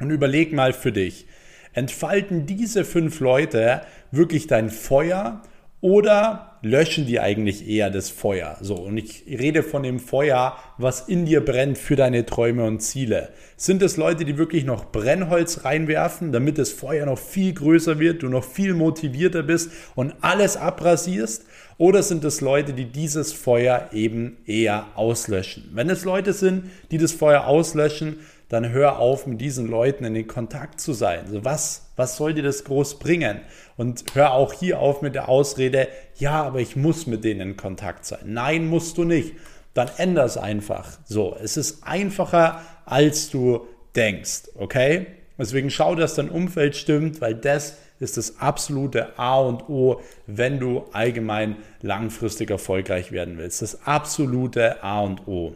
und 0.00 0.10
überleg 0.10 0.52
mal 0.52 0.72
für 0.72 0.90
dich, 0.90 1.28
entfalten 1.74 2.44
diese 2.44 2.84
fünf 2.84 3.20
Leute 3.20 3.82
wirklich 4.10 4.48
dein 4.48 4.68
Feuer 4.68 5.42
oder 5.80 6.49
löschen 6.62 7.06
die 7.06 7.20
eigentlich 7.20 7.68
eher 7.68 7.90
das 7.90 8.10
Feuer? 8.10 8.56
So, 8.60 8.74
und 8.74 8.96
ich 8.96 9.24
rede 9.26 9.62
von 9.62 9.82
dem 9.82 9.98
Feuer, 9.98 10.56
was 10.78 11.08
in 11.08 11.24
dir 11.24 11.44
brennt 11.44 11.78
für 11.78 11.96
deine 11.96 12.26
Träume 12.26 12.64
und 12.64 12.80
Ziele. 12.80 13.30
Sind 13.56 13.82
es 13.82 13.96
Leute, 13.96 14.24
die 14.24 14.38
wirklich 14.38 14.64
noch 14.64 14.92
Brennholz 14.92 15.64
reinwerfen, 15.64 16.32
damit 16.32 16.58
das 16.58 16.70
Feuer 16.70 17.06
noch 17.06 17.18
viel 17.18 17.52
größer 17.52 17.98
wird, 17.98 18.22
du 18.22 18.28
noch 18.28 18.44
viel 18.44 18.74
motivierter 18.74 19.42
bist 19.42 19.70
und 19.94 20.14
alles 20.20 20.56
abrasierst? 20.56 21.44
Oder 21.78 22.02
sind 22.02 22.24
es 22.24 22.42
Leute, 22.42 22.74
die 22.74 22.84
dieses 22.84 23.32
Feuer 23.32 23.88
eben 23.92 24.36
eher 24.44 24.86
auslöschen? 24.96 25.70
Wenn 25.72 25.88
es 25.88 26.04
Leute 26.04 26.34
sind, 26.34 26.64
die 26.90 26.98
das 26.98 27.12
Feuer 27.12 27.46
auslöschen, 27.46 28.18
dann 28.50 28.70
hör 28.70 28.98
auf, 28.98 29.26
mit 29.28 29.40
diesen 29.40 29.68
Leuten 29.68 30.04
in 30.04 30.12
den 30.12 30.26
Kontakt 30.26 30.80
zu 30.80 30.92
sein. 30.92 31.20
Also 31.26 31.44
was, 31.44 31.92
was 31.94 32.16
soll 32.16 32.34
dir 32.34 32.42
das 32.42 32.64
groß 32.64 32.98
bringen? 32.98 33.40
Und 33.76 34.04
hör 34.14 34.32
auch 34.32 34.52
hier 34.52 34.80
auf 34.80 35.02
mit 35.02 35.14
der 35.14 35.28
Ausrede, 35.28 35.86
ja, 36.16 36.42
aber 36.42 36.58
ich 36.58 36.74
muss 36.74 37.06
mit 37.06 37.22
denen 37.22 37.40
in 37.40 37.56
Kontakt 37.56 38.04
sein. 38.04 38.20
Nein, 38.24 38.66
musst 38.66 38.98
du 38.98 39.04
nicht. 39.04 39.34
Dann 39.72 39.88
änder 39.96 40.24
es 40.24 40.36
einfach. 40.36 40.98
So, 41.04 41.36
es 41.40 41.56
ist 41.56 41.84
einfacher, 41.84 42.60
als 42.86 43.30
du 43.30 43.68
denkst, 43.94 44.50
okay? 44.56 45.06
Deswegen 45.38 45.70
schau, 45.70 45.94
dass 45.94 46.16
dein 46.16 46.28
Umfeld 46.28 46.74
stimmt, 46.74 47.20
weil 47.20 47.36
das 47.36 47.78
ist 48.00 48.16
das 48.16 48.40
absolute 48.40 49.16
A 49.16 49.38
und 49.38 49.68
O, 49.68 50.00
wenn 50.26 50.58
du 50.58 50.86
allgemein 50.92 51.56
langfristig 51.82 52.50
erfolgreich 52.50 53.12
werden 53.12 53.38
willst. 53.38 53.62
Das 53.62 53.86
absolute 53.86 54.82
A 54.82 55.02
und 55.02 55.28
O. 55.28 55.54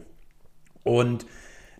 Und 0.84 1.26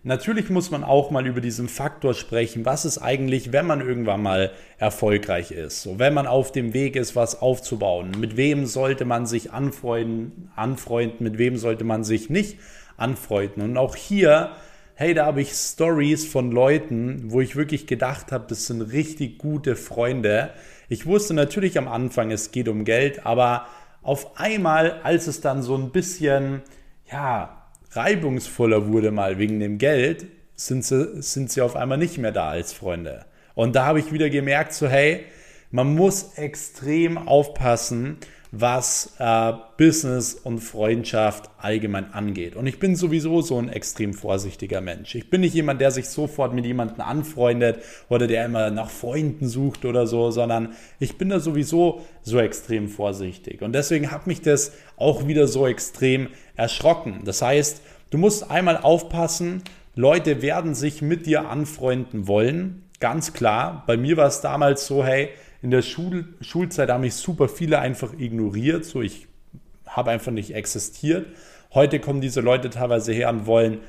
Natürlich 0.07 0.51
muss 0.51 0.69
man 0.69 0.83
auch 0.83 1.09
mal 1.09 1.25
über 1.25 1.41
diesen 1.41 1.67
Faktor 1.67 2.13
sprechen, 2.13 2.63
was 2.63 2.85
ist 2.85 2.99
eigentlich, 2.99 3.51
wenn 3.51 3.65
man 3.65 3.81
irgendwann 3.81 4.21
mal 4.21 4.51
erfolgreich 4.77 5.49
ist, 5.49 5.81
so 5.81 5.97
wenn 5.97 6.13
man 6.13 6.27
auf 6.27 6.51
dem 6.51 6.75
Weg 6.75 6.95
ist, 6.95 7.15
was 7.15 7.41
aufzubauen. 7.41 8.11
Mit 8.19 8.37
wem 8.37 8.67
sollte 8.67 9.03
man 9.03 9.25
sich 9.25 9.51
anfreunden, 9.51 10.51
anfreunden, 10.55 11.23
mit 11.23 11.39
wem 11.39 11.57
sollte 11.57 11.85
man 11.85 12.03
sich 12.03 12.29
nicht 12.29 12.59
anfreunden. 12.97 13.63
Und 13.63 13.77
auch 13.77 13.95
hier, 13.95 14.51
hey, 14.93 15.15
da 15.15 15.25
habe 15.25 15.41
ich 15.41 15.53
Stories 15.53 16.27
von 16.27 16.51
Leuten, 16.51 17.31
wo 17.31 17.41
ich 17.41 17.55
wirklich 17.55 17.87
gedacht 17.87 18.31
habe, 18.31 18.45
das 18.47 18.67
sind 18.67 18.83
richtig 18.83 19.39
gute 19.39 19.75
Freunde. 19.75 20.51
Ich 20.87 21.07
wusste 21.07 21.33
natürlich 21.33 21.79
am 21.79 21.87
Anfang, 21.87 22.29
es 22.29 22.51
geht 22.51 22.67
um 22.67 22.85
Geld, 22.85 23.25
aber 23.25 23.65
auf 24.03 24.39
einmal, 24.39 25.01
als 25.01 25.25
es 25.25 25.41
dann 25.41 25.63
so 25.63 25.75
ein 25.75 25.89
bisschen, 25.89 26.61
ja, 27.11 27.64
reibungsvoller 27.95 28.87
wurde 28.87 29.11
mal 29.11 29.37
wegen 29.37 29.59
dem 29.59 29.77
Geld, 29.77 30.25
sind 30.55 30.85
sie, 30.85 31.21
sind 31.21 31.51
sie 31.51 31.61
auf 31.61 31.75
einmal 31.75 31.97
nicht 31.97 32.17
mehr 32.17 32.31
da 32.31 32.49
als 32.49 32.73
Freunde. 32.73 33.25
Und 33.53 33.75
da 33.75 33.85
habe 33.85 33.99
ich 33.99 34.11
wieder 34.11 34.29
gemerkt, 34.29 34.73
so 34.73 34.87
hey, 34.87 35.25
man 35.71 35.95
muss 35.95 36.37
extrem 36.37 37.17
aufpassen, 37.17 38.17
was 38.59 39.15
äh, 39.19 39.53
Business 39.77 40.33
und 40.33 40.59
Freundschaft 40.59 41.49
allgemein 41.57 42.13
angeht. 42.13 42.55
Und 42.55 42.67
ich 42.67 42.79
bin 42.79 42.95
sowieso 42.95 43.41
so 43.41 43.57
ein 43.57 43.69
extrem 43.69 44.13
vorsichtiger 44.13 44.81
Mensch. 44.81 45.15
Ich 45.15 45.29
bin 45.29 45.41
nicht 45.41 45.53
jemand, 45.53 45.81
der 45.81 45.91
sich 45.91 46.07
sofort 46.07 46.53
mit 46.53 46.65
jemandem 46.65 47.01
anfreundet 47.01 47.79
oder 48.07 48.27
der 48.27 48.45
immer 48.45 48.71
nach 48.71 48.89
Freunden 48.89 49.47
sucht 49.47 49.83
oder 49.85 50.07
so, 50.07 50.31
sondern 50.31 50.73
ich 50.99 51.17
bin 51.17 51.29
da 51.29 51.39
sowieso 51.39 52.01
so 52.21 52.39
extrem 52.39 52.87
vorsichtig. 52.87 53.61
Und 53.61 53.73
deswegen 53.73 54.11
hat 54.11 54.27
mich 54.27 54.41
das 54.41 54.71
auch 54.95 55.27
wieder 55.27 55.47
so 55.47 55.67
extrem 55.67 56.29
erschrocken. 56.55 57.21
Das 57.25 57.41
heißt, 57.41 57.81
du 58.11 58.17
musst 58.17 58.49
einmal 58.49 58.77
aufpassen, 58.77 59.63
Leute 59.95 60.41
werden 60.41 60.75
sich 60.75 61.01
mit 61.01 61.25
dir 61.25 61.49
anfreunden 61.49 62.27
wollen, 62.27 62.83
ganz 62.99 63.33
klar. 63.33 63.83
Bei 63.87 63.97
mir 63.97 64.17
war 64.17 64.27
es 64.27 64.41
damals 64.41 64.87
so, 64.87 65.03
hey, 65.05 65.29
in 65.65 65.71
der 65.71 65.81
Schul 65.81 66.25
Schulzeit 66.41 66.91
haben 66.91 67.01
mich 67.01 67.15
super 67.15 67.49
viele 67.49 67.79
einfach 67.79 68.13
ignoriert. 68.19 68.85
So, 68.85 69.01
ich 69.01 69.25
habe 69.87 70.11
einfach 70.11 70.31
nicht 70.31 70.53
existiert. 70.53 71.25
Heute 71.73 71.99
kommen 71.99 72.21
diese 72.21 72.39
Leute 72.39 72.69
teilweise 72.69 73.13
her 73.13 73.29
und 73.29 73.47
wollen 73.47 73.79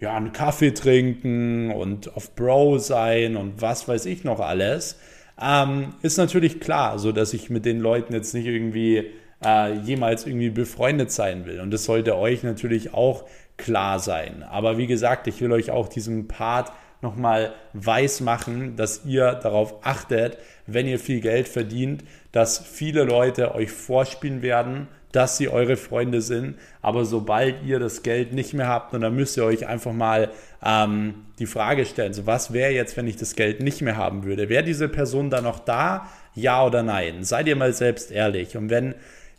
ja 0.00 0.16
einen 0.16 0.32
Kaffee 0.32 0.70
trinken 0.70 1.70
und 1.72 2.16
auf 2.16 2.34
Bro 2.34 2.78
sein 2.78 3.36
und 3.36 3.60
was 3.60 3.86
weiß 3.86 4.06
ich 4.06 4.24
noch 4.24 4.40
alles. 4.40 4.98
Ähm, 5.38 5.92
ist 6.00 6.16
natürlich 6.16 6.58
klar, 6.58 6.98
so 6.98 7.12
dass 7.12 7.34
ich 7.34 7.50
mit 7.50 7.66
den 7.66 7.80
Leuten 7.80 8.14
jetzt 8.14 8.32
nicht 8.32 8.46
irgendwie 8.46 9.10
äh, 9.44 9.74
jemals 9.80 10.26
irgendwie 10.26 10.48
befreundet 10.48 11.12
sein 11.12 11.44
will. 11.44 11.60
Und 11.60 11.70
das 11.70 11.84
sollte 11.84 12.16
euch 12.16 12.44
natürlich 12.44 12.94
auch 12.94 13.24
klar 13.58 13.98
sein. 13.98 14.42
Aber 14.42 14.78
wie 14.78 14.86
gesagt, 14.86 15.26
ich 15.26 15.42
will 15.42 15.52
euch 15.52 15.70
auch 15.70 15.88
diesen 15.88 16.28
Part 16.28 16.72
nochmal 17.02 17.52
weiß 17.72 18.20
machen, 18.20 18.76
dass 18.76 19.04
ihr 19.04 19.32
darauf 19.34 19.74
achtet, 19.82 20.38
wenn 20.66 20.86
ihr 20.86 20.98
viel 20.98 21.20
Geld 21.20 21.48
verdient, 21.48 22.04
dass 22.32 22.58
viele 22.58 23.04
Leute 23.04 23.54
euch 23.54 23.70
vorspielen 23.70 24.42
werden, 24.42 24.88
dass 25.12 25.38
sie 25.38 25.48
eure 25.48 25.76
Freunde 25.76 26.20
sind. 26.20 26.56
Aber 26.82 27.04
sobald 27.04 27.62
ihr 27.64 27.78
das 27.78 28.02
Geld 28.02 28.32
nicht 28.32 28.52
mehr 28.52 28.68
habt, 28.68 28.92
und 28.92 29.00
dann 29.00 29.14
müsst 29.14 29.36
ihr 29.36 29.44
euch 29.44 29.66
einfach 29.66 29.92
mal 29.92 30.30
ähm, 30.62 31.26
die 31.38 31.46
Frage 31.46 31.86
stellen, 31.86 32.12
so 32.12 32.26
was 32.26 32.52
wäre 32.52 32.72
jetzt, 32.72 32.96
wenn 32.96 33.06
ich 33.06 33.16
das 33.16 33.36
Geld 33.36 33.62
nicht 33.62 33.80
mehr 33.80 33.96
haben 33.96 34.24
würde? 34.24 34.48
Wäre 34.48 34.64
diese 34.64 34.88
Person 34.88 35.30
dann 35.30 35.44
noch 35.44 35.60
da? 35.60 36.08
Ja 36.34 36.64
oder 36.66 36.82
nein? 36.82 37.24
Seid 37.24 37.46
ihr 37.46 37.56
mal 37.56 37.72
selbst 37.72 38.10
ehrlich. 38.10 38.56
Und 38.56 38.68
wenn 38.68 38.94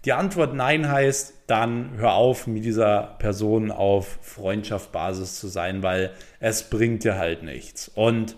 die 0.07 0.13
Antwort 0.13 0.55
Nein 0.55 0.89
heißt, 0.89 1.33
dann 1.47 1.97
hör 1.97 2.13
auf, 2.13 2.47
mit 2.47 2.63
dieser 2.63 3.17
Person 3.19 3.71
auf 3.71 4.19
Freundschaftsbasis 4.21 5.37
zu 5.37 5.49
sein, 5.49 5.83
weil 5.83 6.11
es 6.39 6.69
bringt 6.69 7.03
dir 7.03 7.17
halt 7.17 7.43
nichts. 7.43 7.89
Und 7.89 8.37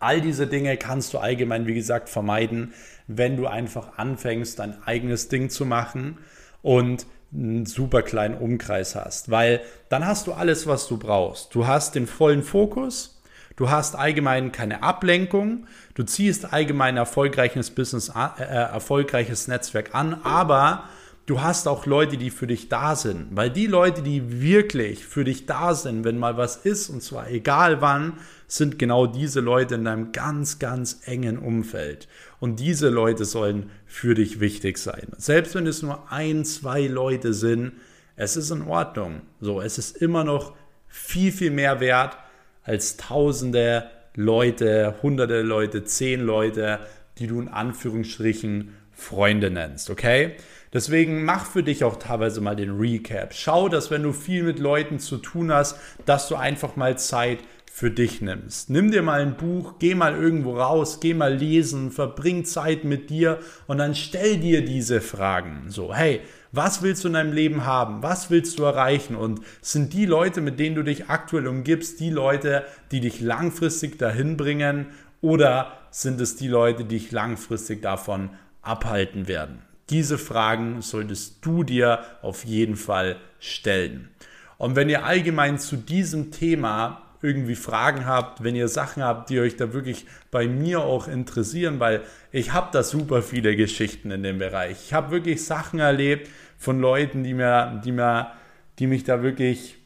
all 0.00 0.20
diese 0.20 0.48
Dinge 0.48 0.76
kannst 0.76 1.14
du 1.14 1.18
allgemein, 1.18 1.68
wie 1.68 1.74
gesagt, 1.74 2.08
vermeiden, 2.08 2.74
wenn 3.06 3.36
du 3.36 3.46
einfach 3.46 3.98
anfängst, 3.98 4.58
dein 4.58 4.82
eigenes 4.82 5.28
Ding 5.28 5.48
zu 5.48 5.64
machen 5.64 6.18
und 6.60 7.06
einen 7.32 7.66
super 7.66 8.02
kleinen 8.02 8.36
Umkreis 8.36 8.96
hast, 8.96 9.30
weil 9.30 9.60
dann 9.90 10.04
hast 10.04 10.26
du 10.26 10.32
alles, 10.32 10.66
was 10.66 10.88
du 10.88 10.98
brauchst. 10.98 11.54
Du 11.54 11.68
hast 11.68 11.94
den 11.94 12.08
vollen 12.08 12.42
Fokus, 12.42 13.13
Du 13.56 13.70
hast 13.70 13.94
allgemein 13.94 14.50
keine 14.50 14.82
Ablenkung, 14.82 15.66
du 15.94 16.02
ziehst 16.02 16.52
allgemein 16.52 16.96
erfolgreiches 16.96 17.70
Business, 17.70 18.08
äh, 18.08 18.42
äh, 18.42 18.44
erfolgreiches 18.44 19.46
Netzwerk 19.46 19.94
an, 19.94 20.20
aber 20.24 20.88
du 21.26 21.40
hast 21.40 21.68
auch 21.68 21.86
Leute, 21.86 22.16
die 22.16 22.30
für 22.30 22.48
dich 22.48 22.68
da 22.68 22.96
sind. 22.96 23.28
Weil 23.30 23.50
die 23.50 23.66
Leute, 23.66 24.02
die 24.02 24.42
wirklich 24.42 25.06
für 25.06 25.22
dich 25.22 25.46
da 25.46 25.74
sind, 25.74 26.04
wenn 26.04 26.18
mal 26.18 26.36
was 26.36 26.56
ist, 26.56 26.88
und 26.88 27.00
zwar 27.02 27.30
egal 27.30 27.80
wann, 27.80 28.14
sind 28.48 28.78
genau 28.78 29.06
diese 29.06 29.40
Leute 29.40 29.76
in 29.76 29.84
deinem 29.84 30.10
ganz, 30.10 30.58
ganz 30.58 31.02
engen 31.04 31.38
Umfeld. 31.38 32.08
Und 32.40 32.58
diese 32.58 32.88
Leute 32.88 33.24
sollen 33.24 33.70
für 33.86 34.14
dich 34.14 34.40
wichtig 34.40 34.78
sein. 34.78 35.08
Selbst 35.16 35.54
wenn 35.54 35.66
es 35.66 35.82
nur 35.82 36.10
ein, 36.10 36.44
zwei 36.44 36.86
Leute 36.88 37.32
sind, 37.32 37.72
es 38.16 38.36
ist 38.36 38.50
in 38.50 38.62
Ordnung. 38.62 39.22
So, 39.40 39.60
es 39.60 39.78
ist 39.78 39.96
immer 39.96 40.24
noch 40.24 40.54
viel, 40.88 41.32
viel 41.32 41.50
mehr 41.50 41.80
wert, 41.80 42.16
als 42.64 42.96
tausende 42.96 43.90
Leute, 44.16 44.96
hunderte 45.02 45.42
Leute, 45.42 45.84
zehn 45.84 46.20
Leute, 46.20 46.80
die 47.18 47.26
du 47.26 47.40
in 47.40 47.48
Anführungsstrichen 47.48 48.74
Freunde 48.92 49.50
nennst, 49.50 49.90
okay? 49.90 50.32
Deswegen 50.72 51.24
mach 51.24 51.46
für 51.46 51.62
dich 51.62 51.84
auch 51.84 51.96
teilweise 51.96 52.40
mal 52.40 52.56
den 52.56 52.76
Recap. 52.76 53.32
Schau, 53.32 53.68
dass 53.68 53.90
wenn 53.90 54.02
du 54.02 54.12
viel 54.12 54.42
mit 54.42 54.58
Leuten 54.58 54.98
zu 54.98 55.18
tun 55.18 55.52
hast, 55.52 55.78
dass 56.04 56.28
du 56.28 56.34
einfach 56.34 56.74
mal 56.74 56.98
Zeit 56.98 57.38
für 57.72 57.90
dich 57.90 58.20
nimmst. 58.20 58.70
Nimm 58.70 58.92
dir 58.92 59.02
mal 59.02 59.20
ein 59.20 59.36
Buch, 59.36 59.74
geh 59.80 59.96
mal 59.96 60.14
irgendwo 60.14 60.56
raus, 60.56 61.00
geh 61.00 61.12
mal 61.12 61.34
lesen, 61.34 61.90
verbring 61.90 62.44
Zeit 62.44 62.84
mit 62.84 63.10
dir 63.10 63.40
und 63.66 63.78
dann 63.78 63.96
stell 63.96 64.38
dir 64.38 64.64
diese 64.64 65.00
Fragen. 65.00 65.64
So, 65.68 65.92
hey, 65.92 66.20
was 66.54 66.82
willst 66.82 67.04
du 67.04 67.08
in 67.08 67.14
deinem 67.14 67.32
Leben 67.32 67.64
haben? 67.64 68.02
Was 68.02 68.30
willst 68.30 68.58
du 68.58 68.64
erreichen? 68.64 69.16
Und 69.16 69.40
sind 69.60 69.92
die 69.92 70.06
Leute, 70.06 70.40
mit 70.40 70.58
denen 70.60 70.76
du 70.76 70.82
dich 70.82 71.08
aktuell 71.08 71.46
umgibst, 71.46 72.00
die 72.00 72.10
Leute, 72.10 72.64
die 72.90 73.00
dich 73.00 73.20
langfristig 73.20 73.98
dahin 73.98 74.36
bringen? 74.36 74.86
Oder 75.20 75.72
sind 75.90 76.20
es 76.20 76.36
die 76.36 76.48
Leute, 76.48 76.84
die 76.84 76.98
dich 76.98 77.12
langfristig 77.12 77.82
davon 77.82 78.30
abhalten 78.62 79.26
werden? 79.26 79.62
Diese 79.90 80.18
Fragen 80.18 80.80
solltest 80.80 81.44
du 81.44 81.62
dir 81.62 82.00
auf 82.22 82.44
jeden 82.44 82.76
Fall 82.76 83.16
stellen. 83.38 84.08
Und 84.56 84.76
wenn 84.76 84.88
ihr 84.88 85.04
allgemein 85.04 85.58
zu 85.58 85.76
diesem 85.76 86.30
Thema 86.30 87.02
irgendwie 87.24 87.54
Fragen 87.54 88.04
habt, 88.04 88.44
wenn 88.44 88.54
ihr 88.54 88.68
Sachen 88.68 89.02
habt, 89.02 89.30
die 89.30 89.40
euch 89.40 89.56
da 89.56 89.72
wirklich 89.72 90.04
bei 90.30 90.46
mir 90.46 90.80
auch 90.80 91.08
interessieren, 91.08 91.80
weil 91.80 92.02
ich 92.32 92.52
habe 92.52 92.68
da 92.70 92.82
super 92.82 93.22
viele 93.22 93.56
Geschichten 93.56 94.10
in 94.10 94.22
dem 94.22 94.38
Bereich. 94.38 94.76
Ich 94.84 94.92
habe 94.92 95.10
wirklich 95.10 95.42
Sachen 95.42 95.80
erlebt 95.80 96.28
von 96.58 96.80
Leuten, 96.80 97.24
die 97.24 97.32
mir, 97.32 97.80
die 97.82 97.92
mir, 97.92 98.32
die 98.78 98.86
mich 98.86 99.04
da 99.04 99.22
wirklich 99.22 99.78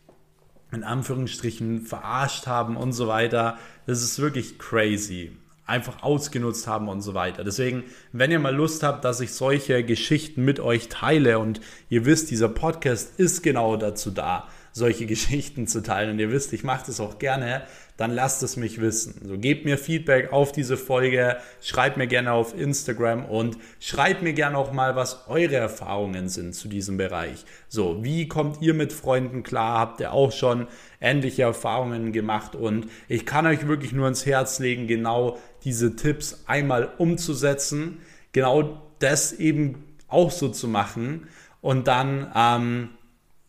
in 0.72 0.82
Anführungsstrichen 0.82 1.82
verarscht 1.82 2.48
haben 2.48 2.76
und 2.76 2.92
so 2.92 3.06
weiter. 3.06 3.56
Das 3.86 4.02
ist 4.02 4.18
wirklich 4.18 4.58
crazy. 4.58 5.30
Einfach 5.64 6.02
ausgenutzt 6.02 6.66
haben 6.66 6.88
und 6.88 7.02
so 7.02 7.14
weiter. 7.14 7.44
Deswegen, 7.44 7.84
wenn 8.12 8.32
ihr 8.32 8.40
mal 8.40 8.54
Lust 8.54 8.82
habt, 8.82 9.04
dass 9.04 9.20
ich 9.20 9.32
solche 9.32 9.84
Geschichten 9.84 10.44
mit 10.44 10.58
euch 10.58 10.88
teile 10.88 11.38
und 11.38 11.60
ihr 11.88 12.04
wisst, 12.04 12.32
dieser 12.32 12.48
Podcast 12.48 13.20
ist 13.20 13.42
genau 13.42 13.76
dazu 13.76 14.10
da, 14.10 14.48
solche 14.78 15.06
Geschichten 15.14 15.66
zu 15.66 15.82
teilen 15.82 16.10
und 16.10 16.18
ihr 16.18 16.32
wisst, 16.32 16.52
ich 16.52 16.64
mache 16.64 16.86
das 16.86 17.00
auch 17.00 17.18
gerne, 17.18 17.62
dann 17.98 18.12
lasst 18.12 18.42
es 18.44 18.56
mich 18.56 18.80
wissen. 18.80 19.20
So 19.24 19.36
gebt 19.36 19.64
mir 19.64 19.76
Feedback 19.76 20.32
auf 20.32 20.52
diese 20.52 20.76
Folge, 20.76 21.36
schreibt 21.60 21.96
mir 21.96 22.06
gerne 22.06 22.32
auf 22.32 22.56
Instagram 22.56 23.24
und 23.24 23.58
schreibt 23.80 24.22
mir 24.22 24.32
gerne 24.32 24.56
auch 24.56 24.72
mal, 24.72 24.94
was 24.94 25.28
eure 25.28 25.56
Erfahrungen 25.56 26.28
sind 26.28 26.54
zu 26.54 26.68
diesem 26.68 26.96
Bereich. 26.96 27.44
So, 27.68 28.02
wie 28.04 28.28
kommt 28.28 28.62
ihr 28.62 28.72
mit 28.72 28.92
Freunden 28.92 29.42
klar? 29.42 29.78
Habt 29.80 30.00
ihr 30.00 30.12
auch 30.12 30.30
schon 30.30 30.68
ähnliche 31.00 31.42
Erfahrungen 31.42 32.12
gemacht? 32.12 32.54
Und 32.54 32.86
ich 33.08 33.26
kann 33.26 33.46
euch 33.46 33.66
wirklich 33.66 33.92
nur 33.92 34.06
ins 34.06 34.24
Herz 34.24 34.60
legen, 34.60 34.86
genau 34.86 35.38
diese 35.64 35.96
Tipps 35.96 36.44
einmal 36.46 36.88
umzusetzen, 36.98 37.98
genau 38.32 38.80
das 39.00 39.32
eben 39.32 39.84
auch 40.06 40.30
so 40.30 40.48
zu 40.48 40.68
machen 40.68 41.26
und 41.60 41.88
dann 41.88 42.30
ähm, 42.34 42.88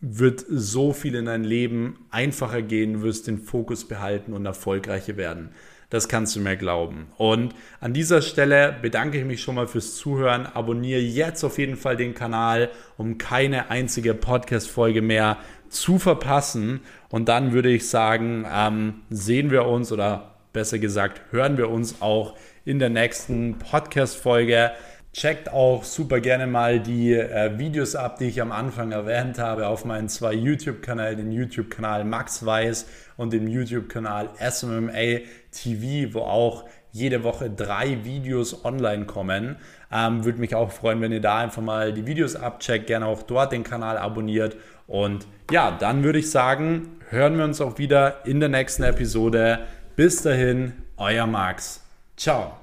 wird 0.01 0.45
so 0.49 0.93
viel 0.93 1.15
in 1.15 1.25
dein 1.25 1.43
Leben 1.43 2.05
einfacher 2.09 2.61
gehen, 2.61 3.01
wirst 3.01 3.27
den 3.27 3.37
Fokus 3.37 3.85
behalten 3.87 4.33
und 4.33 4.45
erfolgreicher 4.45 5.17
werden. 5.17 5.49
Das 5.89 6.07
kannst 6.07 6.35
du 6.35 6.39
mir 6.39 6.55
glauben. 6.55 7.07
Und 7.17 7.55
an 7.81 7.93
dieser 7.93 8.21
Stelle 8.21 8.75
bedanke 8.79 9.17
ich 9.17 9.25
mich 9.25 9.41
schon 9.41 9.55
mal 9.55 9.67
fürs 9.67 9.95
Zuhören. 9.95 10.45
Abonniere 10.45 11.01
jetzt 11.01 11.43
auf 11.43 11.57
jeden 11.57 11.77
Fall 11.77 11.97
den 11.97 12.13
Kanal, 12.13 12.69
um 12.97 13.17
keine 13.17 13.71
einzige 13.71 14.13
Podcast-Folge 14.13 15.01
mehr 15.01 15.37
zu 15.67 15.97
verpassen. 15.97 16.81
Und 17.09 17.27
dann 17.27 17.53
würde 17.53 17.69
ich 17.69 17.89
sagen, 17.89 18.45
ähm, 18.51 19.01
sehen 19.09 19.49
wir 19.49 19.65
uns 19.65 19.91
oder 19.91 20.35
besser 20.53 20.77
gesagt, 20.77 21.21
hören 21.31 21.57
wir 21.57 21.69
uns 21.69 22.01
auch 22.01 22.35
in 22.65 22.77
der 22.77 22.89
nächsten 22.89 23.57
Podcast-Folge. 23.57 24.71
Checkt 25.11 25.51
auch 25.51 25.83
super 25.83 26.19
gerne 26.19 26.45
mal 26.45 26.79
die 26.79 27.13
äh, 27.13 27.57
Videos 27.57 27.95
ab, 27.95 28.19
die 28.19 28.25
ich 28.25 28.41
am 28.41 28.51
Anfang 28.51 28.91
erwähnt 28.91 29.39
habe, 29.39 29.67
auf 29.67 29.83
meinen 29.83 30.07
zwei 30.07 30.33
YouTube-Kanälen, 30.33 31.17
den 31.17 31.31
YouTube-Kanal 31.31 32.05
Max 32.05 32.45
Weiß 32.45 32.85
und 33.17 33.33
dem 33.33 33.47
YouTube-Kanal 33.47 34.29
SMMA 34.39 35.21
TV, 35.51 36.13
wo 36.13 36.19
auch 36.21 36.65
jede 36.91 37.23
Woche 37.23 37.49
drei 37.49 38.03
Videos 38.03 38.63
online 38.63 39.05
kommen. 39.05 39.57
Ähm, 39.91 40.25
Würde 40.25 40.39
mich 40.39 40.53
auch 40.53 40.71
freuen, 40.71 41.01
wenn 41.01 41.11
ihr 41.11 41.21
da 41.21 41.39
einfach 41.39 41.61
mal 41.61 41.91
die 41.91 42.05
Videos 42.05 42.35
abcheckt, 42.35 42.87
gerne 42.87 43.07
auch 43.07 43.23
dort 43.23 43.51
den 43.51 43.63
Kanal 43.63 43.97
abonniert. 43.97 44.57
Und 44.87 45.27
ja, 45.51 45.71
dann 45.71 46.03
würde 46.03 46.19
ich 46.19 46.29
sagen, 46.29 46.99
hören 47.09 47.37
wir 47.37 47.45
uns 47.45 47.61
auch 47.61 47.77
wieder 47.77 48.25
in 48.25 48.39
der 48.39 48.49
nächsten 48.49 48.83
Episode. 48.83 49.59
Bis 49.95 50.21
dahin, 50.21 50.73
euer 50.97 51.27
Max. 51.27 51.83
Ciao. 52.15 52.58